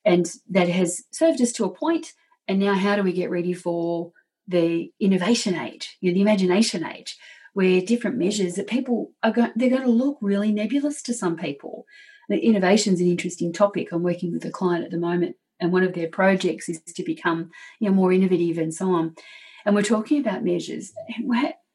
and 0.10 0.32
that 0.50 0.70
has 0.70 1.04
served 1.12 1.42
us 1.42 1.52
to 1.54 1.66
a 1.66 1.74
point 1.74 2.14
and 2.48 2.60
now 2.60 2.74
how 2.74 2.96
do 2.96 3.04
we 3.04 3.14
get 3.14 3.30
ready 3.30 3.54
for 3.54 4.12
the 4.48 4.92
innovation 5.00 5.56
age 5.56 5.98
you 6.02 6.10
know, 6.10 6.16
the 6.16 6.22
imagination 6.22 6.86
age 6.86 7.18
where 7.54 7.82
different 7.82 8.18
measures 8.18 8.56
that 8.56 8.68
people 8.68 9.12
are 9.24 9.32
going 9.32 9.52
they're 9.56 9.70
going 9.70 9.84
to 9.84 9.90
look 9.90 10.18
really 10.22 10.52
nebulous 10.52 11.02
to 11.04 11.14
some 11.14 11.36
people. 11.36 11.86
Innovation 12.30 12.94
is 12.94 13.02
an 13.02 13.08
interesting 13.08 13.52
topic. 13.52 13.92
I'm 13.92 14.04
working 14.04 14.32
with 14.32 14.46
a 14.46 14.52
client 14.52 14.86
at 14.86 14.92
the 14.92 14.98
moment 14.98 15.36
and 15.60 15.74
one 15.74 15.84
of 15.84 15.94
their 15.94 16.08
projects 16.08 16.70
is 16.70 16.80
to 16.82 17.04
become 17.04 17.50
you 17.80 17.90
know 17.90 17.96
more 17.96 18.14
innovative 18.14 18.58
and 18.58 18.74
so 18.74 18.92
on. 18.92 19.16
And 19.66 19.76
we're 19.76 19.82
talking 19.82 20.20
about 20.20 20.44
measures. 20.44 20.94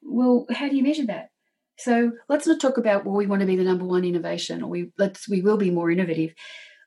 Well 0.02 0.46
how 0.50 0.68
do 0.68 0.76
you 0.76 0.82
measure 0.82 1.06
that? 1.06 1.30
So 1.76 2.12
let's 2.28 2.46
not 2.46 2.60
talk 2.60 2.78
about 2.78 3.04
well 3.04 3.16
we 3.16 3.26
want 3.26 3.40
to 3.40 3.46
be 3.46 3.56
the 3.56 3.64
number 3.64 3.84
one 3.84 4.04
innovation 4.04 4.62
or 4.62 4.70
we 4.70 4.92
let's 4.96 5.28
we 5.28 5.40
will 5.40 5.56
be 5.56 5.70
more 5.70 5.90
innovative 5.90 6.34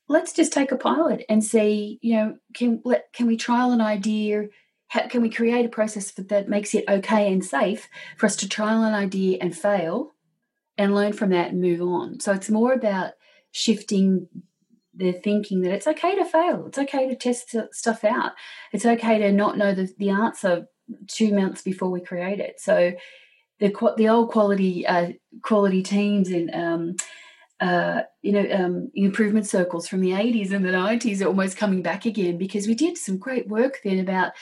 let's 0.07 0.33
just 0.33 0.53
take 0.53 0.71
a 0.71 0.77
pilot 0.77 1.25
and 1.29 1.43
see 1.43 1.99
you 2.01 2.15
know 2.15 2.37
can 2.53 2.81
let 2.85 3.11
can 3.13 3.27
we 3.27 3.37
trial 3.37 3.71
an 3.71 3.81
idea 3.81 4.45
how, 4.89 5.05
can 5.07 5.21
we 5.21 5.29
create 5.29 5.65
a 5.65 5.69
process 5.69 6.11
that 6.11 6.47
makes 6.47 6.73
it 6.73 6.85
okay 6.87 7.31
and 7.31 7.43
safe 7.43 7.89
for 8.17 8.25
us 8.25 8.35
to 8.37 8.47
trial 8.47 8.83
an 8.83 8.93
idea 8.93 9.37
and 9.41 9.57
fail 9.57 10.13
and 10.77 10.95
learn 10.95 11.13
from 11.13 11.29
that 11.31 11.51
and 11.51 11.61
move 11.61 11.81
on 11.81 12.19
so 12.19 12.31
it's 12.31 12.49
more 12.49 12.73
about 12.73 13.13
shifting 13.51 14.27
they're 14.97 15.13
thinking 15.13 15.61
that 15.61 15.73
it's 15.73 15.87
okay 15.87 16.15
to 16.15 16.25
fail. 16.25 16.65
It's 16.67 16.79
okay 16.79 17.07
to 17.07 17.15
test 17.15 17.55
stuff 17.71 18.03
out. 18.03 18.31
It's 18.73 18.85
okay 18.85 19.19
to 19.19 19.31
not 19.31 19.57
know 19.57 19.73
the, 19.73 19.93
the 19.97 20.09
answer 20.09 20.67
two 21.07 21.33
months 21.33 21.61
before 21.61 21.89
we 21.89 22.01
create 22.01 22.39
it. 22.39 22.59
So 22.59 22.93
the 23.59 23.93
the 23.97 24.09
old 24.09 24.31
quality 24.31 24.85
uh, 24.85 25.13
quality 25.43 25.83
teams 25.83 26.29
and 26.29 26.53
um, 26.53 26.95
uh, 27.59 28.01
you 28.21 28.31
know 28.31 28.47
um, 28.51 28.91
improvement 28.93 29.47
circles 29.47 29.87
from 29.87 30.01
the 30.01 30.11
80s 30.11 30.51
and 30.51 30.63
the 30.63 30.69
90s 30.69 31.21
are 31.21 31.27
almost 31.27 31.57
coming 31.57 31.81
back 31.81 32.05
again 32.05 32.37
because 32.37 32.67
we 32.67 32.75
did 32.75 32.97
some 32.97 33.17
great 33.17 33.47
work 33.47 33.79
then 33.83 33.99
about 33.99 34.33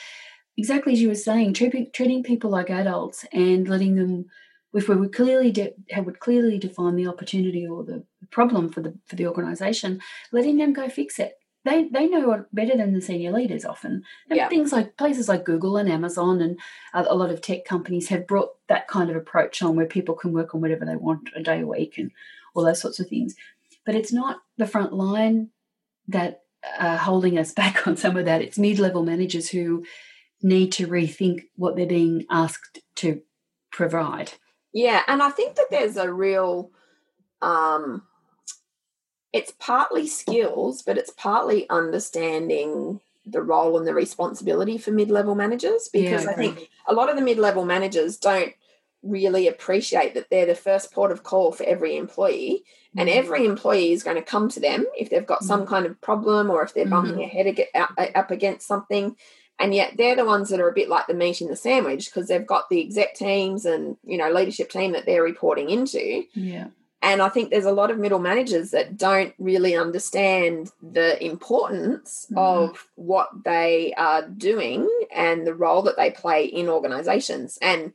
exactly 0.58 0.92
as 0.92 1.00
you 1.00 1.08
were 1.08 1.14
saying 1.14 1.54
treating, 1.54 1.90
treating 1.92 2.22
people 2.22 2.50
like 2.50 2.70
adults 2.70 3.24
and 3.32 3.68
letting 3.68 3.94
them 3.94 4.26
if 4.74 4.88
we 4.88 4.96
would 4.96 5.14
clearly 5.14 5.50
de- 5.50 5.74
would 5.96 6.20
clearly 6.20 6.58
define 6.58 6.96
the 6.96 7.06
opportunity 7.06 7.66
or 7.66 7.82
the 7.82 8.04
problem 8.30 8.68
for 8.68 8.80
the 8.80 8.94
for 9.06 9.16
the 9.16 9.26
organisation, 9.26 10.00
letting 10.32 10.58
them 10.58 10.72
go 10.72 10.88
fix 10.88 11.18
it. 11.18 11.38
They 11.64 11.88
they 11.88 12.06
know 12.06 12.28
what 12.28 12.54
better 12.54 12.76
than 12.76 12.92
the 12.92 13.00
senior 13.00 13.32
leaders 13.32 13.64
often. 13.64 14.02
And 14.28 14.36
yeah. 14.36 14.48
things 14.48 14.72
like 14.72 14.96
places 14.96 15.28
like 15.28 15.44
Google 15.44 15.78
and 15.78 15.90
Amazon 15.90 16.40
and 16.40 16.58
a 16.92 17.14
lot 17.14 17.30
of 17.30 17.40
tech 17.40 17.64
companies 17.64 18.08
have 18.08 18.26
brought 18.26 18.50
that 18.68 18.86
kind 18.86 19.08
of 19.08 19.16
approach 19.16 19.62
on 19.62 19.76
where 19.76 19.86
people 19.86 20.14
can 20.14 20.32
work 20.32 20.54
on 20.54 20.60
whatever 20.60 20.84
they 20.84 20.96
want 20.96 21.30
a 21.34 21.42
day 21.42 21.62
a 21.62 21.66
week 21.66 21.96
and 21.96 22.10
all 22.56 22.64
those 22.64 22.80
sorts 22.80 23.00
of 23.00 23.08
things. 23.08 23.34
But 23.84 23.94
it's 23.94 24.12
not 24.12 24.38
the 24.56 24.66
front 24.66 24.92
line 24.92 25.50
that 26.08 26.42
are 26.78 26.96
holding 26.96 27.38
us 27.38 27.52
back 27.62 27.86
on 27.86 27.96
some 27.96 28.16
of 28.16 28.24
that. 28.24 28.42
It's 28.42 28.58
mid 28.58 28.78
level 28.78 29.04
managers 29.04 29.48
who 29.50 29.84
need 30.42 30.72
to 30.72 30.86
rethink 30.86 31.44
what 31.56 31.76
they're 31.76 31.86
being 31.86 32.24
asked 32.30 32.80
to 32.96 33.22
provide. 33.70 34.32
Yeah, 34.72 35.02
and 35.06 35.22
I 35.22 35.30
think 35.30 35.56
that 35.56 35.70
there's 35.70 35.96
a 35.96 36.12
real 36.12 36.70
um 37.42 38.02
it's 39.32 39.52
partly 39.58 40.06
skills, 40.06 40.82
but 40.82 40.96
it's 40.96 41.10
partly 41.10 41.68
understanding 41.68 43.00
the 43.26 43.42
role 43.42 43.76
and 43.76 43.86
the 43.86 43.92
responsibility 43.92 44.78
for 44.78 44.92
mid-level 44.92 45.34
managers 45.34 45.88
because 45.92 46.24
Yeah, 46.24 46.30
I 46.30 46.32
I 46.32 46.36
think 46.36 46.70
a 46.86 46.94
lot 46.94 47.10
of 47.10 47.16
the 47.16 47.22
mid-level 47.22 47.64
managers 47.64 48.16
don't 48.16 48.54
really 49.06 49.48
appreciate 49.48 50.14
that 50.14 50.28
they're 50.30 50.46
the 50.46 50.54
first 50.54 50.92
port 50.92 51.10
of 51.12 51.22
call 51.22 51.52
for 51.52 51.64
every 51.64 51.96
employee 51.96 52.64
and 52.96 53.08
Mm-hmm. 53.08 53.18
every 53.18 53.44
employee 53.44 53.92
is 53.92 54.02
going 54.02 54.16
to 54.16 54.22
come 54.22 54.48
to 54.50 54.60
them 54.60 54.86
if 54.98 55.10
they've 55.10 55.26
got 55.26 55.44
some 55.44 55.66
kind 55.66 55.84
of 55.86 56.00
problem 56.00 56.50
or 56.50 56.62
if 56.62 56.72
they're 56.74 56.86
bumping 56.86 57.14
Mhm. 57.14 57.16
their 57.18 57.28
head 57.28 57.66
up, 58.14 58.30
against 58.30 58.66
something 58.66 59.16
and 59.58 59.74
yet 59.74 59.94
they're 59.96 60.16
the 60.16 60.24
ones 60.24 60.48
that 60.50 60.60
are 60.60 60.68
a 60.68 60.72
bit 60.74 60.88
like 60.88 61.06
the 61.06 61.14
meat 61.14 61.40
in 61.40 61.48
the 61.48 61.56
sandwich 61.56 62.06
because 62.06 62.28
they've 62.28 62.46
got 62.46 62.68
the 62.68 62.80
exec 62.80 63.14
teams 63.14 63.64
and 63.64 63.96
you 64.04 64.16
know 64.18 64.30
leadership 64.30 64.70
team 64.70 64.92
that 64.92 65.04
they're 65.06 65.22
reporting 65.22 65.68
into 65.70 66.24
Yeah. 66.34 66.68
and 67.02 67.20
I 67.22 67.28
think 67.28 67.50
there's 67.50 67.64
a 67.66 67.72
lot 67.72 67.90
of 67.90 67.98
middle 67.98 68.18
managers 68.18 68.70
that 68.72 68.96
don't 68.96 69.32
really 69.38 69.76
understand 69.76 70.70
the 70.82 71.22
importance 71.24 72.26
Mhm. 72.32 72.38
of 72.70 72.88
what 72.96 73.28
they 73.44 73.92
are 73.96 74.22
doing 74.26 74.88
and 75.14 75.46
the 75.46 75.54
role 75.54 75.82
that 75.82 75.96
they 75.96 76.10
play 76.10 76.44
in 76.46 76.68
organizations. 76.68 77.58
And 77.62 77.92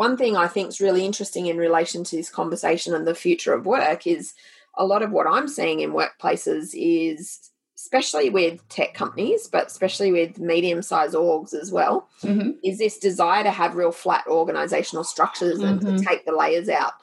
one 0.00 0.16
thing 0.16 0.34
I 0.34 0.48
think 0.48 0.70
is 0.70 0.80
really 0.80 1.04
interesting 1.04 1.44
in 1.46 1.58
relation 1.58 2.04
to 2.04 2.16
this 2.16 2.30
conversation 2.30 2.94
and 2.94 3.06
the 3.06 3.14
future 3.14 3.52
of 3.52 3.66
work 3.66 4.06
is 4.06 4.32
a 4.78 4.86
lot 4.86 5.02
of 5.02 5.10
what 5.12 5.26
I'm 5.26 5.46
seeing 5.46 5.80
in 5.80 5.92
workplaces 5.92 6.70
is 6.72 7.50
especially 7.76 8.30
with 8.30 8.66
tech 8.70 8.94
companies, 8.94 9.46
but 9.46 9.66
especially 9.66 10.10
with 10.10 10.38
medium 10.38 10.80
sized 10.80 11.14
orgs 11.14 11.52
as 11.52 11.70
well, 11.70 12.08
Mhm. 12.22 12.56
is 12.64 12.78
this 12.78 12.98
desire 12.98 13.42
to 13.42 13.50
have 13.50 13.74
real 13.74 13.92
flat 13.92 14.24
organizational 14.26 15.04
structures 15.04 15.60
and 15.60 15.82
to 15.82 15.88
Mhm. 15.88 16.06
take 16.06 16.24
the 16.24 16.32
layers 16.42 16.70
out. 16.70 16.94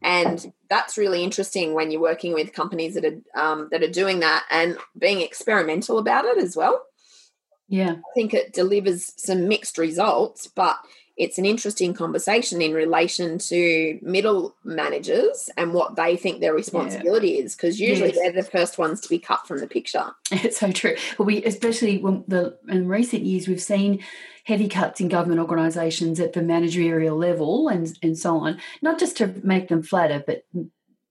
And 0.00 0.52
that's 0.68 0.96
really 0.96 1.24
interesting 1.24 1.74
when 1.74 1.90
you're 1.90 2.00
working 2.12 2.34
with 2.34 2.52
companies 2.52 2.94
that 2.94 3.04
are 3.04 3.20
um, 3.44 3.68
that 3.72 3.82
are 3.82 3.98
doing 4.02 4.20
that 4.20 4.44
and 4.50 4.78
being 4.96 5.20
experimental 5.22 5.98
about 5.98 6.24
it 6.24 6.38
as 6.38 6.56
well. 6.56 6.76
Yeah. 7.68 7.92
I 7.92 8.12
think 8.14 8.32
it 8.32 8.52
delivers 8.52 9.12
some 9.16 9.48
mixed 9.48 9.76
results, 9.78 10.46
but 10.46 10.76
it's 11.16 11.38
an 11.38 11.46
interesting 11.46 11.94
conversation 11.94 12.60
in 12.60 12.72
relation 12.72 13.38
to 13.38 13.98
middle 14.02 14.54
managers 14.64 15.48
and 15.56 15.72
what 15.72 15.94
they 15.96 16.16
think 16.16 16.40
their 16.40 16.54
responsibility 16.54 17.38
is 17.38 17.54
because 17.54 17.78
usually 17.80 18.08
Yes. 18.12 18.18
they're 18.18 18.42
the 18.42 18.50
first 18.50 18.78
ones 18.78 19.00
to 19.02 19.08
be 19.08 19.18
cut 19.18 19.46
from 19.46 19.58
the 19.60 19.66
picture. 19.68 20.06
It's 20.32 20.58
so 20.60 20.72
true. 20.72 20.96
Well, 21.18 21.26
we 21.26 21.44
especially 21.44 21.98
when 21.98 22.24
the 22.26 22.58
in 22.68 22.88
recent 22.88 23.22
years 23.24 23.46
we've 23.46 23.62
seen 23.62 24.00
heavy 24.44 24.68
cuts 24.68 25.00
in 25.00 25.08
government 25.08 25.40
organisations 25.40 26.20
at 26.20 26.32
the 26.32 26.42
managerial 26.42 27.16
level 27.16 27.68
and 27.68 27.96
and 28.02 28.18
so 28.18 28.38
on. 28.38 28.58
Not 28.82 28.98
just 28.98 29.16
to 29.18 29.32
make 29.42 29.68
them 29.68 29.82
flatter, 29.82 30.22
but 30.26 30.44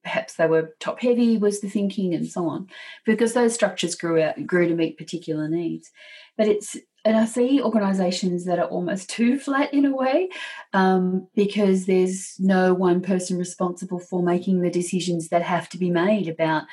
perhaps 0.04 0.36
they 0.36 0.48
were 0.48 0.76
top 0.80 1.00
heavy 1.02 1.38
was 1.38 1.62
the 1.62 1.70
thinking 1.70 2.14
and 2.14 2.28
so 2.28 2.48
on, 2.48 2.68
because 3.06 3.34
those 3.34 3.54
structures 3.54 3.96
grew 3.96 4.22
out 4.22 4.46
grew 4.46 4.68
to 4.68 4.76
meet 4.76 4.98
particular 4.98 5.48
needs. 5.48 5.92
But 6.38 6.48
it's 6.48 6.76
and 7.06 7.18
I 7.18 7.26
see 7.26 7.62
organisations 7.62 8.46
that 8.46 8.60
are 8.60 8.68
almost 8.68 9.10
too 9.18 9.38
flat 9.40 9.74
in 9.74 9.86
a 9.86 9.96
way, 9.96 10.30
um, 10.74 11.28
because 11.36 11.86
there's 11.86 12.36
no 12.40 12.74
one 12.74 13.02
person 13.02 13.38
responsible 13.38 14.00
for 14.00 14.24
making 14.24 14.62
the 14.62 14.70
decisions 14.72 15.30
that 15.30 15.42
have 15.42 15.70
to 15.70 15.78
be 15.78 15.90
made 15.90 16.28
about 16.30 16.64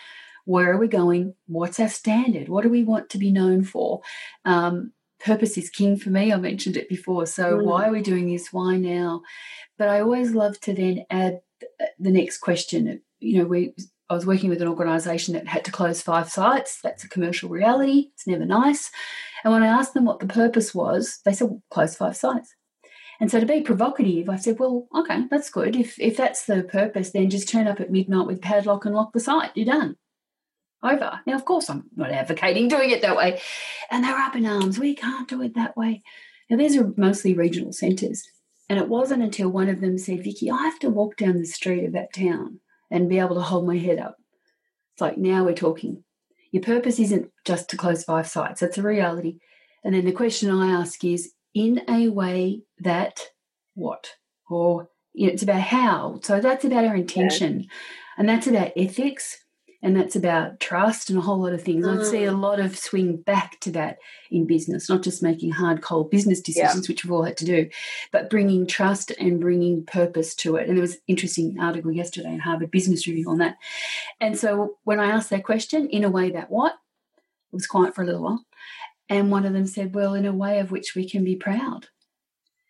where 0.45 0.73
are 0.73 0.79
we 0.79 0.89
going 0.89 1.35
what's 1.47 1.79
our 1.79 1.89
standard 1.89 2.49
what 2.49 2.63
do 2.63 2.69
we 2.69 2.83
want 2.83 3.09
to 3.11 3.19
be 3.19 3.31
known 3.31 3.63
for 3.63 4.01
um, 4.45 4.93
purpose 5.21 5.57
is 5.59 5.71
king 5.71 5.97
for 5.97 6.11
me 6.11 6.33
i 6.33 6.37
mentioned 6.37 6.77
it 6.77 6.89
before 6.89 7.27
so 7.27 7.59
Mm. 7.59 7.65
why 7.65 7.87
are 7.87 7.93
we 7.93 8.03
doing 8.03 8.27
this 8.33 8.53
why 8.53 8.77
now 8.77 9.23
but 9.79 9.89
i 9.89 10.01
always 10.01 10.33
love 10.35 10.59
to 10.61 10.73
then 10.73 11.05
add 11.11 11.41
the 11.99 12.11
next 12.11 12.39
question 12.39 13.03
you 13.21 13.39
know 13.39 13.45
we 13.45 13.75
i 14.09 14.15
was 14.15 14.27
working 14.27 14.51
with 14.51 14.61
an 14.61 14.69
organization 14.69 15.35
that 15.35 15.47
had 15.47 15.65
to 15.65 15.73
close 15.73 16.03
five 16.03 16.29
sites 16.31 16.81
that's 16.83 17.05
a 17.05 17.09
commercial 17.09 17.49
reality 17.49 18.09
it's 18.15 18.27
never 18.27 18.45
nice 18.45 18.91
and 19.45 19.53
when 19.53 19.63
i 19.63 19.67
asked 19.67 19.95
them 19.95 20.05
what 20.05 20.21
the 20.21 20.27
purpose 20.27 20.75
was 20.75 21.21
they 21.25 21.33
said 21.33 21.49
well, 21.49 21.63
close 21.71 21.97
five 21.97 22.17
sites 22.17 22.55
and 23.21 23.31
so 23.31 23.39
to 23.39 23.47
be 23.47 23.61
provocative, 23.61 24.31
I 24.31 24.37
said, 24.37 24.59
well, 24.59 24.89
okay, 24.97 25.27
that's 25.31 25.51
good. 25.51 25.77
If 25.77 26.01
if 26.01 26.17
that's 26.17 26.47
the 26.47 26.63
purpose, 26.63 27.11
then 27.11 27.29
just 27.29 27.51
turn 27.51 27.69
up 27.69 27.79
at 27.79 27.91
midnight 27.91 28.27
with 28.27 28.41
padlock 28.41 28.87
and 28.87 28.95
lock 28.95 29.13
the 29.13 29.21
site. 29.21 29.51
You're 29.55 29.67
done. 29.67 29.97
Over. 30.83 31.21
Now, 31.27 31.35
of 31.35 31.45
course, 31.45 31.69
I'm 31.69 31.85
not 31.95 32.11
advocating 32.11 32.69
doing 32.69 32.91
it 32.91 33.03
that 33.03 33.17
way. 33.17 33.39
And 33.91 34.03
they 34.03 34.09
were 34.09 34.17
up 34.17 34.35
in 34.35 34.47
arms. 34.47 34.79
We 34.79 34.95
can't 34.95 35.29
do 35.29 35.43
it 35.43 35.55
that 35.55 35.77
way. 35.77 36.03
Now, 36.49 36.57
these 36.57 36.75
are 36.79 36.95
mostly 36.97 37.35
regional 37.35 37.75
centres. 37.75 38.27
And 38.71 38.79
it 38.79 38.89
wasn't 38.89 39.23
until 39.23 39.51
one 39.51 39.69
of 39.69 39.83
them 39.83 39.99
said, 39.99 40.25
Vicky, 40.25 40.51
I 40.51 40.63
have 40.63 40.79
to 40.79 40.89
walk 40.89 41.19
down 41.19 41.39
the 41.39 41.45
street 41.45 41.85
of 41.85 41.93
that 41.93 42.15
town 42.15 42.61
and 42.91 43.09
be 43.09 43.19
able 43.19 43.37
to 43.37 43.43
hold 43.43 43.67
my 43.67 43.79
head 43.79 43.99
up. 43.99 44.17
It's 44.95 45.01
like, 45.01 45.19
now 45.19 45.45
we're 45.45 45.55
talking. 45.55 46.05
Your 46.53 46.63
purpose 46.63 46.99
isn't 46.99 47.31
just 47.45 47.71
to 47.71 47.77
close 47.77 48.05
five 48.05 48.27
sites, 48.27 48.61
that's 48.61 48.79
a 48.79 48.83
reality. 48.83 49.39
And 49.85 49.95
then 49.95 50.05
the 50.05 50.13
question 50.13 50.51
I 50.51 50.71
ask 50.73 51.05
is, 51.05 51.33
in 51.55 51.83
a 51.89 52.09
way 52.09 52.63
that 52.79 53.21
what? 53.75 54.11
Or 54.49 54.89
you 55.13 55.27
know, 55.27 55.33
it's 55.33 55.43
about 55.43 55.63
how. 55.63 56.21
So 56.23 56.41
that's 56.41 56.65
about 56.65 56.85
our 56.85 56.95
intention. 56.95 57.67
And 58.17 58.29
that's 58.29 58.47
about 58.47 58.73
ethics. 58.77 59.39
And 59.83 59.97
that's 59.97 60.15
about 60.15 60.61
trust 60.61 61.09
and 61.09 61.19
a 61.19 61.23
whole 61.23 61.41
lot 61.41 61.55
of 61.55 61.63
things. 61.63 61.89
I'd 61.89 62.05
see 62.05 62.25
a 62.25 62.33
mm. 62.33 62.41
lot 62.41 62.61
of 62.61 62.77
swing 62.77 63.17
back 63.17 63.59
to 63.61 63.71
that 63.73 63.97
in 64.31 64.47
business, 64.47 64.91
not 64.91 65.03
just 65.03 65.23
making 65.23 65.53
hard, 65.53 65.81
cold 65.81 66.11
business 66.11 66.43
decisions, 66.43 66.87
which 66.87 67.03
we've 67.03 67.13
all 67.13 67.25
had 67.25 67.39
to 67.39 67.47
do, 67.47 67.71
but 68.13 68.29
bringing 68.29 68.67
trust 68.67 69.11
and 69.19 69.41
bringing 69.41 69.87
purpose 69.87 70.35
to 70.35 70.57
it. 70.57 70.69
And 70.69 70.77
there 70.77 70.83
was 70.83 70.97
an 70.97 71.01
interesting 71.07 71.59
article 71.59 71.91
yesterday 71.91 72.29
in 72.29 72.41
Harvard 72.41 72.71
Business 72.71 73.07
Review 73.07 73.31
on 73.31 73.39
that. 73.39 73.57
And 74.21 74.39
so 74.39 74.77
when 74.85 75.01
I 75.01 75.11
asked 75.11 75.31
that 75.31 75.45
question, 75.45 75.89
in 75.89 76.05
a 76.05 76.11
way 76.11 76.31
that 76.31 76.51
what? 76.51 76.75
It 77.53 77.57
was 77.57 77.67
quiet 77.67 77.95
for 77.95 78.03
a 78.03 78.07
little 78.07 78.23
while. 78.23 78.45
And 79.09 79.31
one 79.31 79.47
of 79.47 79.55
them 79.55 79.67
said, 79.67 79.95
well, 79.95 80.15
in 80.15 80.27
a 80.27 80.33
way 80.33 80.61
of 80.61 80.71
which 80.71 80.95
we 80.95 81.09
can 81.09 81.25
be 81.25 81.37
proud. 81.37 81.89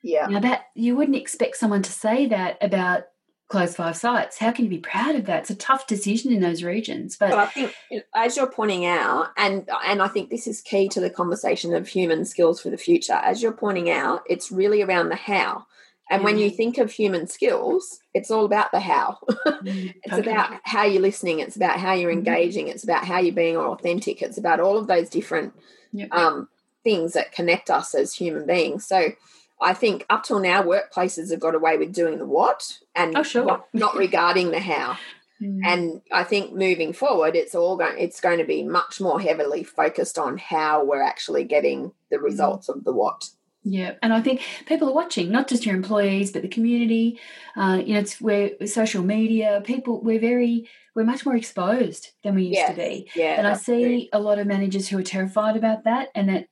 Yeah. 0.03 0.27
Now 0.27 0.41
that 0.41 0.67
you 0.75 0.97
wouldn't 0.97 1.17
expect 1.17 1.57
someone 1.57 1.83
to 1.83 1.93
say 1.93 2.27
that 2.27 2.57
about 2.63 3.05
close 3.51 3.75
five 3.75 3.97
sites. 3.97 4.39
How 4.39 4.53
can 4.53 4.65
you 4.65 4.71
be 4.71 4.79
proud 4.79 5.17
of 5.17 5.27
that? 5.27 5.41
It's 5.41 5.51
a 5.51 5.55
tough 5.55 5.87
decision 5.87 6.33
in 6.33 6.41
those 6.41 6.63
regions. 6.63 7.17
But, 7.19 7.31
But 7.31 7.39
I 7.39 7.47
think, 7.47 7.75
as 8.15 8.37
you're 8.37 8.47
pointing 8.51 8.87
out, 8.87 9.29
and 9.37 9.69
and 9.85 10.01
I 10.01 10.09
think 10.09 10.31
this 10.31 10.47
is 10.47 10.61
key 10.61 10.89
to 10.91 11.01
the 11.01 11.11
conversation 11.11 11.75
of 11.75 11.89
human 11.89 12.25
skills 12.25 12.61
for 12.61 12.71
the 12.71 12.79
future. 12.79 13.15
As 13.15 13.43
you're 13.43 13.53
pointing 13.53 13.91
out, 13.91 14.23
it's 14.29 14.51
really 14.51 14.83
around 14.83 15.09
the 15.11 15.17
how. 15.17 15.67
And 16.13 16.25
when 16.25 16.39
you 16.39 16.51
think 16.51 16.77
of 16.79 16.91
human 16.91 17.29
skills, 17.29 18.01
it's 18.15 18.33
all 18.33 18.45
about 18.45 18.73
the 18.73 18.81
how. 18.81 19.19
Mm, 19.63 19.93
It's 20.03 20.15
totally. 20.17 20.33
about 20.33 20.59
how 20.65 20.85
you're 20.85 21.03
listening. 21.03 21.41
It's 21.41 21.55
about 21.55 21.79
how 21.79 21.93
you're 21.93 22.11
Mhm. 22.11 22.15
engaging. 22.19 22.69
It's 22.69 22.83
about 22.83 23.05
how 23.05 23.19
you're 23.21 23.35
being 23.35 23.59
authentic. 23.59 24.23
It's 24.23 24.39
about 24.39 24.59
all 24.59 24.79
of 24.79 24.87
those 24.87 25.11
different 25.11 25.53
Yep. 25.93 26.09
um, 26.13 26.49
things 26.83 27.13
that 27.13 27.33
connect 27.33 27.69
us 27.69 27.95
as 27.95 28.15
human 28.15 28.47
beings. 28.47 28.87
So 28.87 29.13
I 29.63 29.75
think 29.75 30.07
up 30.11 30.25
till 30.25 30.41
now, 30.41 30.63
workplaces 30.63 31.31
have 31.31 31.41
got 31.41 31.55
away 31.55 31.77
with 31.77 31.93
doing 31.93 32.19
the 32.19 32.27
what 32.27 32.79
and 32.95 33.17
Oh, 33.17 33.23
sure. 33.23 33.45
not, 33.45 33.67
not 33.73 33.97
regarding 33.97 34.51
the 34.51 34.61
how. 34.61 34.97
Mm. 35.43 35.61
And 35.65 36.03
I 36.13 36.23
think 36.25 36.53
moving 36.53 36.93
forward, 36.93 37.35
it's 37.35 37.55
all 37.55 37.79
going. 37.79 37.97
It's 37.99 38.21
going 38.21 38.41
to 38.41 38.45
be 38.45 38.63
much 38.63 39.01
more 39.01 39.19
heavily 39.19 39.65
focused 39.65 40.19
on 40.19 40.37
how 40.37 40.85
we're 40.85 41.01
actually 41.03 41.45
getting 41.45 41.93
the 42.11 42.17
Mm-hmm. 42.17 42.25
results 42.27 42.69
of 42.69 42.85
the 42.85 42.93
what. 42.93 43.27
Yeah, 43.65 43.95
and 44.03 44.13
I 44.13 44.21
think 44.21 44.43
people 44.67 44.91
are 44.91 44.95
watching, 44.95 45.31
not 45.31 45.49
just 45.49 45.65
your 45.65 45.75
employees, 45.75 46.31
but 46.31 46.43
the 46.43 46.49
community. 46.49 47.19
Uh, 47.57 47.81
you 47.83 47.95
know, 47.95 48.01
it's 48.01 48.21
where 48.21 48.51
social 48.67 49.03
media, 49.03 49.63
people, 49.65 50.03
we're 50.03 50.21
very, 50.21 50.69
we're 50.95 51.05
much 51.05 51.25
more 51.25 51.37
exposed 51.37 52.11
than 52.23 52.35
we 52.35 52.43
used 52.43 52.59
Yes. 52.59 52.71
to 52.73 52.77
be. 52.77 53.09
Yeah, 53.17 53.39
and 53.39 53.47
I 53.47 53.53
that's 53.53 53.65
true. 53.65 53.77
see 53.83 54.11
a 54.13 54.21
lot 54.21 54.39
of 54.39 54.47
managers 54.47 54.89
who 54.89 54.99
are 54.99 55.03
terrified 55.03 55.57
about 55.57 55.85
that 55.85 56.09
and 56.15 56.29
that 56.29 56.49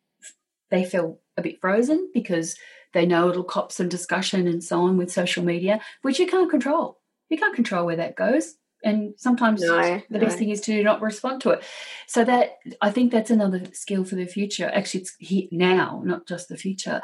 they 0.71 0.87
feel 0.87 1.21
a 1.37 1.42
bit 1.42 1.61
frozen 1.61 2.11
because 2.14 2.57
they 2.99 3.07
know 3.07 3.29
it'll 3.29 3.45
cop 3.45 3.71
some 3.71 3.89
discussion 3.89 4.49
and 4.49 4.63
so 4.63 4.81
on 4.81 4.97
with 4.97 5.13
social 5.13 5.45
media, 5.45 5.81
which 6.03 6.19
you 6.19 6.27
can't 6.27 6.51
control. 6.51 6.99
You 7.29 7.39
can't 7.39 7.55
control 7.55 7.87
where 7.87 7.97
that 7.97 8.17
goes. 8.17 8.57
And 8.85 9.15
sometimes 9.17 9.61
No, 9.61 10.01
the 10.11 10.19
best 10.19 10.35
no. 10.35 10.39
thing 10.39 10.51
is 10.51 10.61
to 10.63 10.83
not 10.83 11.01
respond 11.01 11.41
to 11.43 11.51
it. 11.51 11.63
So 12.09 12.25
that 12.25 12.59
I 12.81 12.91
think 12.91 13.13
that's 13.13 13.31
another 13.31 13.63
skill 13.73 14.05
for 14.05 14.17
the 14.17 14.27
future. 14.27 14.69
Actually, 14.73 15.03
it's 15.03 15.15
here 15.19 15.49
now, 15.53 16.03
not 16.05 16.27
just 16.27 16.49
the 16.49 16.57
future, 16.57 17.01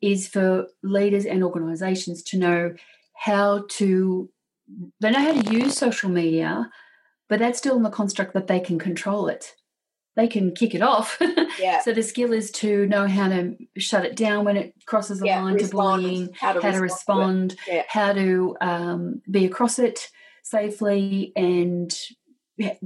is 0.00 0.28
for 0.28 0.66
leaders 0.82 1.26
and 1.26 1.42
organisations 1.44 2.22
to 2.24 2.38
know 2.38 2.74
how 3.14 3.64
to. 3.78 4.30
They 5.00 5.10
know 5.10 5.20
how 5.20 5.40
to 5.40 5.52
use 5.52 5.76
social 5.76 6.08
media, 6.10 6.70
but 7.28 7.38
that's 7.38 7.58
still 7.58 7.76
in 7.76 7.82
the 7.82 7.90
construct 7.90 8.32
that 8.32 8.46
they 8.46 8.60
can 8.60 8.78
control 8.78 9.28
it. 9.28 9.54
They 10.16 10.28
can 10.28 10.54
kick 10.54 10.74
it 10.74 10.82
off. 10.82 11.18
Yeah. 11.60 11.80
so 11.82 11.92
the 11.92 12.02
skill 12.02 12.32
is 12.32 12.50
to 12.52 12.84
know 12.86 13.06
how 13.06 13.28
to 13.28 13.56
shut 13.78 14.04
it 14.04 14.16
down 14.16 14.44
when 14.44 14.56
it 14.56 14.74
crosses 14.86 15.20
the 15.20 15.26
yeah, 15.26 15.40
line 15.40 15.56
to 15.58 15.68
bullying, 15.68 16.30
how 16.38 16.52
to 16.52 16.60
how 16.60 16.76
respond. 16.80 17.50
to 17.50 17.56
respond, 17.56 17.56
Yeah. 17.68 17.82
how 17.88 18.12
to 18.12 18.56
um, 18.60 19.22
be 19.30 19.44
across 19.44 19.78
it 19.78 20.10
safely, 20.42 21.32
and 21.36 21.96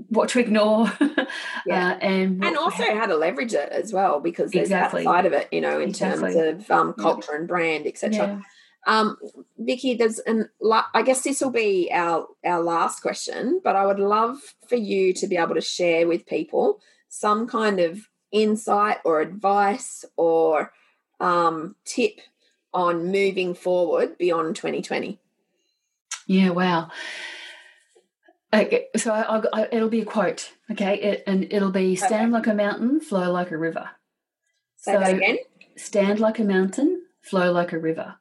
what 0.08 0.28
to 0.30 0.38
ignore, 0.40 0.92
Yeah. 1.66 1.92
uh, 1.92 1.98
and 2.00 2.44
and 2.44 2.56
also 2.58 2.84
how 2.94 3.06
to 3.06 3.16
leverage 3.16 3.54
it 3.54 3.70
as 3.70 3.92
well 3.92 4.20
because 4.20 4.50
there's 4.50 4.66
Exactly. 4.68 5.04
that 5.04 5.10
side 5.10 5.26
of 5.26 5.32
it 5.32 5.48
you 5.52 5.60
know 5.60 5.80
in 5.80 5.90
Exactly. 5.90 6.34
terms 6.34 6.62
of 6.64 6.70
um, 6.70 6.92
culture 6.94 7.32
and 7.32 7.48
brand 7.48 7.86
etc 7.86 8.42
um 8.86 9.16
vicky 9.58 9.94
there's 9.94 10.20
an 10.20 10.48
i 10.94 11.02
guess 11.02 11.22
this 11.22 11.40
will 11.40 11.50
be 11.50 11.90
our 11.92 12.26
our 12.44 12.62
last 12.62 13.00
question 13.02 13.60
but 13.64 13.74
i 13.76 13.84
would 13.84 13.98
love 13.98 14.38
for 14.68 14.76
you 14.76 15.12
to 15.12 15.26
be 15.26 15.36
able 15.36 15.54
to 15.54 15.60
share 15.60 16.06
with 16.06 16.24
people 16.26 16.80
some 17.08 17.46
kind 17.46 17.80
of 17.80 18.08
insight 18.32 18.98
or 19.04 19.20
advice 19.20 20.04
or 20.16 20.72
um, 21.20 21.76
tip 21.84 22.20
on 22.72 23.10
moving 23.10 23.54
forward 23.54 24.18
beyond 24.18 24.56
2020? 24.56 25.18
Yeah, 26.26 26.50
wow. 26.50 26.90
Okay, 28.52 28.86
so 28.96 29.12
I, 29.12 29.42
I, 29.52 29.68
it'll 29.72 29.88
be 29.88 30.00
a 30.00 30.06
quote, 30.06 30.52
okay, 30.70 30.98
it, 31.00 31.24
and 31.26 31.52
it'll 31.52 31.70
be 31.70 31.96
stand 31.96 32.34
okay. 32.34 32.38
like 32.38 32.46
a 32.46 32.54
mountain, 32.54 33.00
flow 33.00 33.30
like 33.30 33.50
a 33.50 33.58
river. 33.58 33.90
Say 34.76 34.92
so 34.92 35.00
that 35.00 35.16
again. 35.16 35.38
Stand 35.76 36.18
like 36.18 36.38
a 36.38 36.44
mountain, 36.44 37.02
flow 37.20 37.52
like 37.52 37.72
a 37.72 37.78
river. 37.78 38.16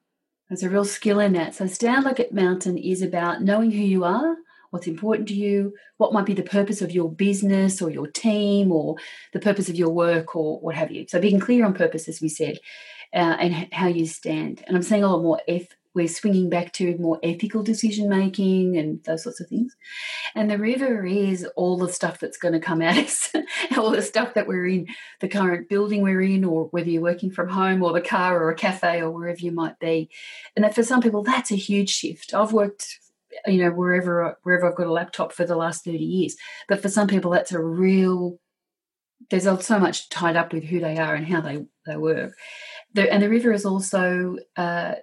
There's 0.50 0.63
a 0.63 0.69
real 0.69 0.86
skill 0.86 1.19
in 1.19 1.34
that. 1.34 1.56
So 1.56 1.67
stand 1.67 2.04
like 2.04 2.19
a 2.19 2.28
mountain 2.32 2.78
is 2.78 3.02
about 3.02 3.41
knowing 3.41 3.71
who 3.71 3.84
you 3.84 4.04
are, 4.04 4.36
what's 4.71 4.88
important 4.88 5.27
to 5.30 5.34
you, 5.34 5.73
what 5.97 6.13
might 6.13 6.25
be 6.25 6.34
the 6.34 6.43
purpose 6.43 6.82
of 6.82 6.91
your 6.91 7.12
business 7.12 7.82
or 7.82 7.89
your 7.89 8.08
team 8.08 8.71
or 8.71 8.95
the 9.34 9.39
purpose 9.39 9.69
of 9.69 9.75
your 9.75 9.89
work 9.89 10.36
or 10.36 10.60
what 10.60 10.75
have 10.75 10.91
you. 10.91 11.06
So 11.08 11.19
being 11.19 11.39
clear 11.39 11.65
on 11.65 11.73
purpose, 11.73 12.08
as 12.08 12.21
we 12.21 12.30
said, 12.30 12.60
uh, 13.13 13.38
and 13.39 13.73
how 13.73 13.88
you 13.88 14.06
stand. 14.06 14.63
And 14.67 14.75
I'm 14.75 14.84
seeing 14.84 15.03
a 15.03 15.08
lot 15.08 15.23
more 15.23 15.41
F 15.47 15.67
we're 15.97 16.08
swinging 16.08 16.47
back 16.47 16.71
to 16.73 16.95
more 16.99 17.19
ethical 17.23 17.63
decision 17.63 18.08
making 18.08 18.77
and 18.77 19.03
those 19.06 19.23
sorts 19.23 19.41
of 19.41 19.47
things. 19.47 19.75
And 20.36 20.49
the 20.49 20.60
river 20.60 21.03
is 21.03 21.43
all 21.56 21.75
the 21.75 21.91
stuff 21.91 22.19
that's 22.19 22.38
going 22.38 22.53
to 22.53 22.60
come 22.60 22.84
at 22.84 22.97
us, 23.06 23.34
all 23.75 23.89
the 23.89 24.03
stuff 24.03 24.36
that 24.36 24.47
we're 24.47 24.67
in, 24.67 24.86
the 25.21 25.27
current 25.27 25.67
building 25.69 26.03
we're 26.03 26.21
in, 26.21 26.45
or 26.45 26.65
whether 26.65 26.88
you're 26.88 27.01
working 27.01 27.32
from 27.32 27.49
home 27.49 27.82
or 27.82 27.93
the 27.93 28.01
car 28.01 28.39
or 28.39 28.51
a 28.51 28.56
cafe 28.56 29.01
or 29.01 29.10
wherever 29.10 29.39
you 29.39 29.51
might 29.51 29.80
be. 29.80 30.08
And 30.56 30.63
that 30.63 30.75
for 30.75 30.84
some 30.84 31.01
people, 31.01 31.23
that's 31.23 31.51
a 31.51 31.56
huge 31.56 31.89
shift. 31.89 32.32
I've 32.32 32.53
worked 32.53 32.99
you 33.45 33.63
know 33.63 33.71
wherever 33.71 34.38
wherever 34.43 34.69
I've 34.69 34.78
got 34.78 34.88
a 34.88 34.91
laptop 34.91 35.32
for 35.32 35.45
the 35.45 35.56
last 35.56 35.86
30 35.86 35.97
years. 35.97 36.36
But 36.67 36.82
for 36.82 36.89
some 36.89 37.08
people 37.08 37.32
that's 37.32 37.52
a 37.52 37.62
real 37.62 38.39
there's 39.30 39.43
so 39.65 39.80
much 39.80 40.10
tied 40.10 40.36
up 40.36 40.54
with 40.54 40.63
who 40.63 40.80
they 40.80 40.97
are 40.97 41.15
and 41.15 41.28
how 41.28 41.41
they 41.41 41.65
they 41.86 41.97
work. 41.97 42.34
The, 42.93 43.12
and 43.12 43.21
the 43.21 43.30
river 43.30 43.52
is 43.52 43.65
also 43.65 44.38
uh, 44.56 44.95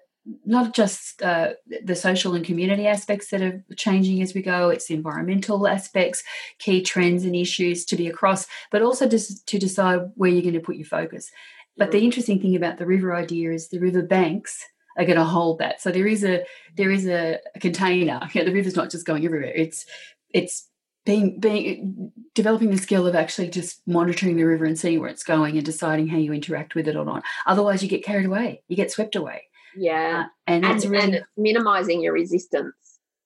not 0.44 0.74
just 0.74 1.22
uh, 1.22 1.50
the 1.82 1.96
social 1.96 2.34
and 2.34 2.44
community 2.44 2.86
aspects 2.86 3.28
that 3.30 3.42
are 3.42 3.64
changing 3.76 4.22
as 4.22 4.34
we 4.34 4.42
go, 4.42 4.70
it's 4.70 4.90
environmental 4.90 5.68
aspects, 5.68 6.22
key 6.58 6.82
trends 6.82 7.24
and 7.24 7.36
issues 7.36 7.84
to 7.86 7.96
be 7.96 8.06
across, 8.06 8.46
but 8.70 8.82
also 8.82 9.06
just 9.06 9.46
to 9.46 9.58
decide 9.58 10.00
where 10.14 10.30
you're 10.30 10.42
going 10.42 10.54
to 10.54 10.60
put 10.60 10.76
your 10.76 10.86
focus. 10.86 11.30
But 11.76 11.90
the 11.90 12.04
interesting 12.04 12.40
thing 12.40 12.56
about 12.56 12.78
the 12.78 12.86
river 12.86 13.14
idea 13.14 13.52
is 13.52 13.68
the 13.68 13.80
river 13.80 14.02
banks 14.02 14.64
are 14.96 15.04
going 15.04 15.18
to 15.18 15.24
hold 15.24 15.58
that. 15.58 15.80
So 15.80 15.90
there 15.90 16.06
is 16.06 16.24
a 16.24 16.44
there 16.76 16.90
is 16.90 17.06
a, 17.06 17.38
a 17.54 17.60
container. 17.60 18.20
the 18.34 18.52
river's 18.52 18.76
not 18.76 18.90
just 18.90 19.06
going 19.06 19.24
everywhere. 19.24 19.52
It's 19.54 19.86
it's 20.30 20.68
being 21.04 21.38
being 21.38 22.12
developing 22.34 22.70
the 22.70 22.78
skill 22.78 23.06
of 23.06 23.14
actually 23.14 23.48
just 23.50 23.82
monitoring 23.86 24.36
the 24.36 24.44
river 24.44 24.64
and 24.64 24.78
seeing 24.78 25.00
where 25.00 25.10
it's 25.10 25.24
going 25.24 25.56
and 25.56 25.64
deciding 25.64 26.08
how 26.08 26.18
you 26.18 26.32
interact 26.32 26.74
with 26.74 26.88
it 26.88 26.96
or 26.96 27.04
not. 27.04 27.22
Otherwise, 27.46 27.82
you 27.82 27.88
get 27.88 28.04
carried 28.04 28.26
away. 28.26 28.62
You 28.68 28.76
get 28.76 28.90
swept 28.90 29.16
away. 29.16 29.44
Yeah. 29.76 30.26
Uh, 30.26 30.30
and, 30.46 30.64
and, 30.64 30.84
really, 30.84 31.16
and 31.16 31.24
minimizing 31.36 32.00
your 32.00 32.12
resistance. 32.12 32.74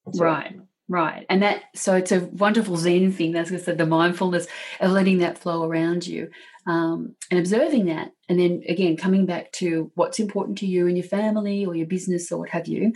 Right. 0.07 0.53
It. 0.53 0.61
Right. 0.89 1.27
And 1.29 1.43
that, 1.43 1.65
so 1.75 1.95
it's 1.95 2.13
a 2.13 2.21
wonderful 2.21 2.77
Zen 2.79 3.13
thing. 3.13 3.33
That's 3.33 3.53
I 3.53 3.59
said, 3.59 3.77
the 3.77 3.85
mindfulness 3.85 4.47
of 4.81 4.91
letting 4.91 5.19
that 5.19 5.39
flow 5.39 5.65
around 5.65 6.07
you 6.07 6.31
um, 6.69 7.17
and 7.31 7.41
observing 7.41 7.87
that. 7.87 8.13
And 8.29 8.39
then 8.39 8.63
again, 8.69 8.97
coming 8.97 9.25
back 9.25 9.51
to 9.53 9.91
what's 9.95 10.21
important 10.21 10.59
to 10.59 10.67
you 10.67 10.87
and 10.87 10.97
your 10.97 11.07
family 11.07 11.65
or 11.65 11.75
your 11.75 11.87
business 11.87 12.31
or 12.31 12.41
what 12.41 12.51
have 12.51 12.69
you, 12.69 12.93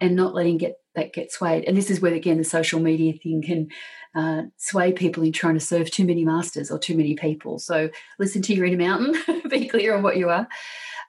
and 0.00 0.16
not 0.16 0.34
letting 0.34 0.56
get 0.56 0.76
that 0.94 1.12
get 1.12 1.30
swayed. 1.30 1.64
And 1.64 1.76
this 1.76 1.90
is 1.90 2.00
where, 2.00 2.14
again, 2.14 2.38
the 2.38 2.44
social 2.44 2.80
media 2.80 3.12
thing 3.12 3.42
can 3.42 3.68
uh, 4.14 4.48
sway 4.56 4.92
people 4.92 5.22
in 5.22 5.32
trying 5.32 5.54
to 5.54 5.60
serve 5.60 5.90
too 5.90 6.06
many 6.06 6.24
masters 6.24 6.70
or 6.70 6.78
too 6.78 6.96
many 6.96 7.14
people. 7.14 7.58
So 7.58 7.90
listen 8.18 8.42
to 8.42 8.54
your 8.54 8.64
inner 8.64 8.78
mountain, 8.78 9.42
be 9.50 9.68
clear 9.68 9.94
on 9.94 10.02
what 10.02 10.16
you 10.16 10.30
are. 10.30 10.48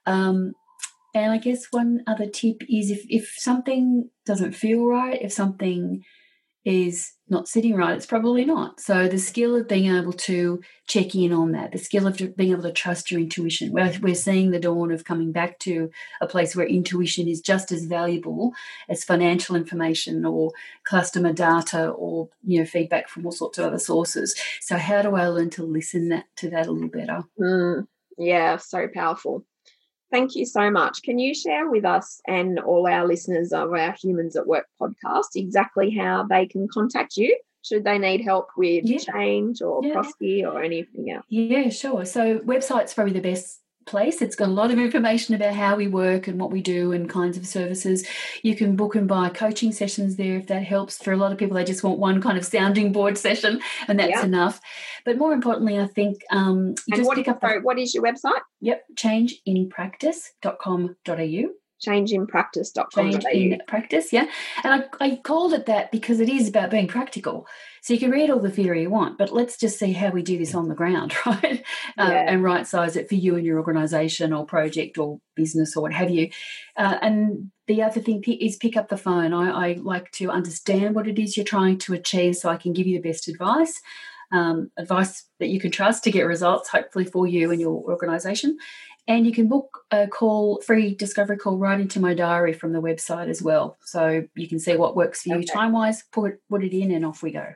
Um, 0.06 0.52
and 1.16 1.32
I 1.32 1.38
guess 1.38 1.66
one 1.72 2.02
other 2.08 2.28
tip 2.28 2.62
is 2.70 2.92
if, 2.92 3.06
if 3.10 3.34
something 3.38 4.10
doesn't 4.26 4.54
feel 4.54 4.86
right, 4.86 5.22
if 5.22 5.32
something 5.32 6.04
is 6.64 7.12
not 7.32 7.48
sitting 7.48 7.76
right, 7.76 7.96
it's 7.96 8.06
probably 8.06 8.46
not. 8.46 8.80
So 8.80 9.08
the 9.08 9.18
skill 9.18 9.56
of 9.56 9.68
being 9.68 9.96
able 9.96 10.14
to 10.14 10.62
check 10.88 11.16
in 11.16 11.32
on 11.32 11.54
that, 11.54 11.72
the 11.72 11.78
skill 11.78 12.06
of 12.06 12.18
being 12.36 12.52
able 12.52 12.64
to 12.64 12.72
trust 12.72 13.10
your 13.10 13.22
intuition. 13.22 13.72
We're, 13.72 13.94
we're 14.02 14.16
seeing 14.16 14.52
the 14.52 14.60
dawn 14.60 14.92
of 14.92 15.06
coming 15.06 15.32
back 15.32 15.58
to 15.60 15.90
a 16.20 16.28
place 16.28 16.56
where 16.56 16.68
intuition 16.68 17.28
is 17.28 17.42
just 17.42 17.72
as 17.72 17.86
valuable 17.86 18.54
as 18.90 19.04
financial 19.04 19.56
information 19.56 20.26
or 20.26 20.52
customer 20.84 21.34
data 21.34 21.90
or 21.90 22.30
you 22.44 22.60
know 22.60 22.66
feedback 22.66 23.08
from 23.08 23.26
all 23.26 23.32
sorts 23.32 23.58
of 23.58 23.66
other 23.66 23.80
sources. 23.80 24.36
So 24.60 24.78
how 24.78 25.02
do 25.02 25.16
I 25.16 25.28
learn 25.28 25.50
to 25.52 25.64
listen 25.64 26.10
that 26.10 26.26
to 26.38 26.50
that 26.50 26.68
a 26.68 26.72
little 26.72 26.90
better? 26.90 27.24
Mm, 27.40 27.88
yeah, 28.18 28.58
so 28.58 28.88
powerful. 28.94 29.46
Thank 30.12 30.36
you 30.36 30.46
so 30.46 30.70
much. 30.70 31.02
Can 31.04 31.20
you 31.20 31.34
share 31.34 31.70
with 31.70 31.86
us 31.86 32.22
and 32.28 32.60
all 32.60 32.86
our 32.86 33.08
listeners 33.08 33.54
of 33.54 33.72
our 33.72 33.96
Humans 34.02 34.36
at 34.36 34.46
Work 34.46 34.68
podcast 34.80 35.36
exactly 35.36 35.90
how 35.90 36.24
they 36.24 36.46
can 36.46 36.68
contact 36.68 37.16
you? 37.18 37.38
Should 37.64 37.84
they 37.84 37.98
need 37.98 38.22
help 38.22 38.50
with 38.58 38.86
yeah. 38.86 38.98
change 38.98 39.62
or 39.62 39.82
yeah. 39.84 39.94
Prosci 39.94 40.44
or 40.44 40.62
anything 40.62 41.12
else? 41.12 41.26
Yeah, 41.30 41.70
sure. 41.70 42.06
So 42.06 42.40
website's 42.40 42.94
probably 42.94 43.14
the 43.14 43.22
best 43.22 43.62
place. 43.92 44.22
It's 44.22 44.36
got 44.36 44.48
a 44.48 44.52
lot 44.52 44.72
of 44.72 44.80
information 44.80 45.36
about 45.36 45.54
how 45.54 45.76
we 45.76 45.88
work 45.88 46.28
and 46.28 46.40
what 46.40 46.50
we 46.50 46.62
do 46.62 46.94
and 46.94 47.10
kinds 47.10 47.38
of 47.38 47.46
services. 47.46 48.08
You 48.42 48.56
can 48.56 48.76
book 48.76 48.96
and 48.96 49.08
buy 49.08 49.30
coaching 49.30 49.72
sessions 49.72 50.16
there 50.16 50.38
if 50.38 50.48
that 50.48 50.64
helps. 50.64 50.98
For 50.98 51.12
a 51.12 51.18
lot 51.18 51.32
of 51.32 51.38
people, 51.38 51.56
they 51.56 51.64
just 51.64 51.84
want 51.84 52.00
one 52.00 52.22
kind 52.22 52.38
of 52.38 52.46
sounding 52.46 52.92
board 52.92 53.18
session 53.18 53.62
and 53.88 54.00
that's 54.00 54.10
yep. 54.10 54.24
enough. 54.24 54.60
But 55.06 55.18
more 55.18 55.34
importantly, 55.34 55.78
I 55.78 55.88
think 55.88 56.22
um, 56.32 56.76
you 56.88 56.96
and 56.96 57.04
just 57.04 57.12
pick 57.12 57.28
up. 57.28 57.42
The, 57.42 57.60
what 57.62 57.78
is 57.78 57.94
your 57.94 58.04
website? 58.04 58.42
Yep, 58.62 58.84
changeinpractice.com.au 58.96 61.61
changeinpractice.com. 61.86 63.12
Change 63.12 63.26
in 63.26 63.62
practice, 63.68 64.14
yeah. 64.14 64.28
And 64.64 64.84
I, 65.00 65.06
I 65.06 65.16
called 65.18 65.54
it 65.54 65.66
that 65.66 65.92
because 65.92 66.20
it 66.20 66.30
is 66.30 66.48
about 66.48 66.72
being 66.72 66.88
practical. 66.88 67.48
So 67.82 67.94
you 67.94 68.00
can 68.00 68.12
read 68.12 68.30
all 68.30 68.40
the 68.40 68.52
theory 68.52 68.84
you 68.84 68.92
want, 68.92 69.18
but 69.18 69.34
let's 69.34 69.58
just 69.58 69.80
see 69.80 69.92
how 69.92 70.12
we 70.12 70.22
do 70.22 70.38
this 70.38 70.54
on 70.54 70.68
the 70.68 70.76
ground, 70.76 71.16
right? 71.26 71.64
Uh, 71.98 72.10
yeah. 72.12 72.26
and 72.28 72.44
right 72.44 72.68
size 72.68 72.96
it 72.96 73.10
for 73.10 73.16
you 73.16 73.36
and 73.36 73.46
your 73.46 73.58
organization 73.58 74.34
or 74.34 74.46
project 74.46 75.00
or 75.00 75.20
business 75.36 75.76
or 75.76 75.82
what 75.82 75.94
have 75.94 76.12
you. 76.12 76.30
Uh, 76.78 76.98
and 77.02 77.52
the 77.68 77.82
other 77.82 78.00
thing 78.00 78.24
is 78.24 78.58
pick 78.58 78.78
up 78.78 78.90
the 78.90 78.98
phone. 78.98 79.34
I, 79.34 79.50
I, 79.50 79.74
like 79.82 80.12
to 80.12 80.30
understand 80.30 80.94
what 80.94 81.08
it 81.08 81.18
is 81.18 81.36
you're 81.36 81.44
trying 81.44 81.80
to 81.80 81.94
achieve 81.94 82.36
so 82.36 82.50
I 82.50 82.58
can 82.58 82.74
give 82.74 82.86
you 82.86 83.02
the 83.02 83.10
best 83.10 83.28
advice. 83.28 83.82
Um, 84.32 84.72
advice 84.78 85.26
that 85.40 85.50
you 85.50 85.60
can 85.60 85.72
trust 85.72 86.04
to 86.06 86.12
get 86.12 86.24
results, 86.24 86.70
hopefully 86.70 87.06
for 87.06 87.28
you 87.28 87.52
and 87.52 87.60
your 87.60 87.74
organization. 87.74 88.58
And 89.08 89.26
you 89.26 89.32
can 89.32 89.48
book 89.48 89.80
a 89.90 90.08
call, 90.08 90.62
free 90.62 90.94
discovery 90.96 91.38
call, 91.38 91.58
right 91.58 91.80
into 91.80 92.00
my 92.00 92.14
diary 92.14 92.54
from 92.54 92.72
the 92.72 92.82
website 92.82 93.30
as 93.30 93.42
well. 93.42 93.78
So 93.84 94.24
you 94.36 94.48
can 94.48 94.60
see 94.60 94.76
what 94.76 94.96
works 94.96 95.24
for 95.24 95.36
you 95.36 95.44
time 95.44 95.72
wise, 95.72 96.04
put, 96.12 96.36
put 96.50 96.64
it 96.64 96.78
in, 96.78 96.92
and 96.92 97.06
off 97.06 97.24
we 97.24 97.32
go. 97.32 97.48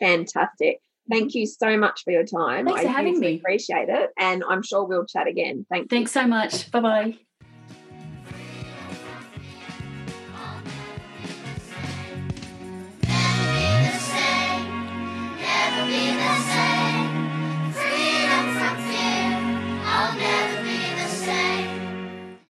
Fantastic. 0.00 0.80
Thank 1.10 1.34
you 1.34 1.46
so 1.46 1.76
much 1.76 2.04
for 2.04 2.12
your 2.12 2.24
time. 2.24 2.66
Thanks 2.66 2.80
I 2.80 2.84
for 2.84 2.90
having 2.90 3.18
me. 3.18 3.36
Appreciate 3.36 3.88
it. 3.88 4.10
And 4.16 4.44
I'm 4.48 4.62
sure 4.62 4.84
we'll 4.84 5.04
chat 5.04 5.26
again. 5.26 5.66
Thank 5.68 5.90
Thanks 5.90 6.14
you. 6.14 6.22
so 6.22 6.26
much. 6.26 6.70
Bye 6.70 6.80
bye. 6.80 7.18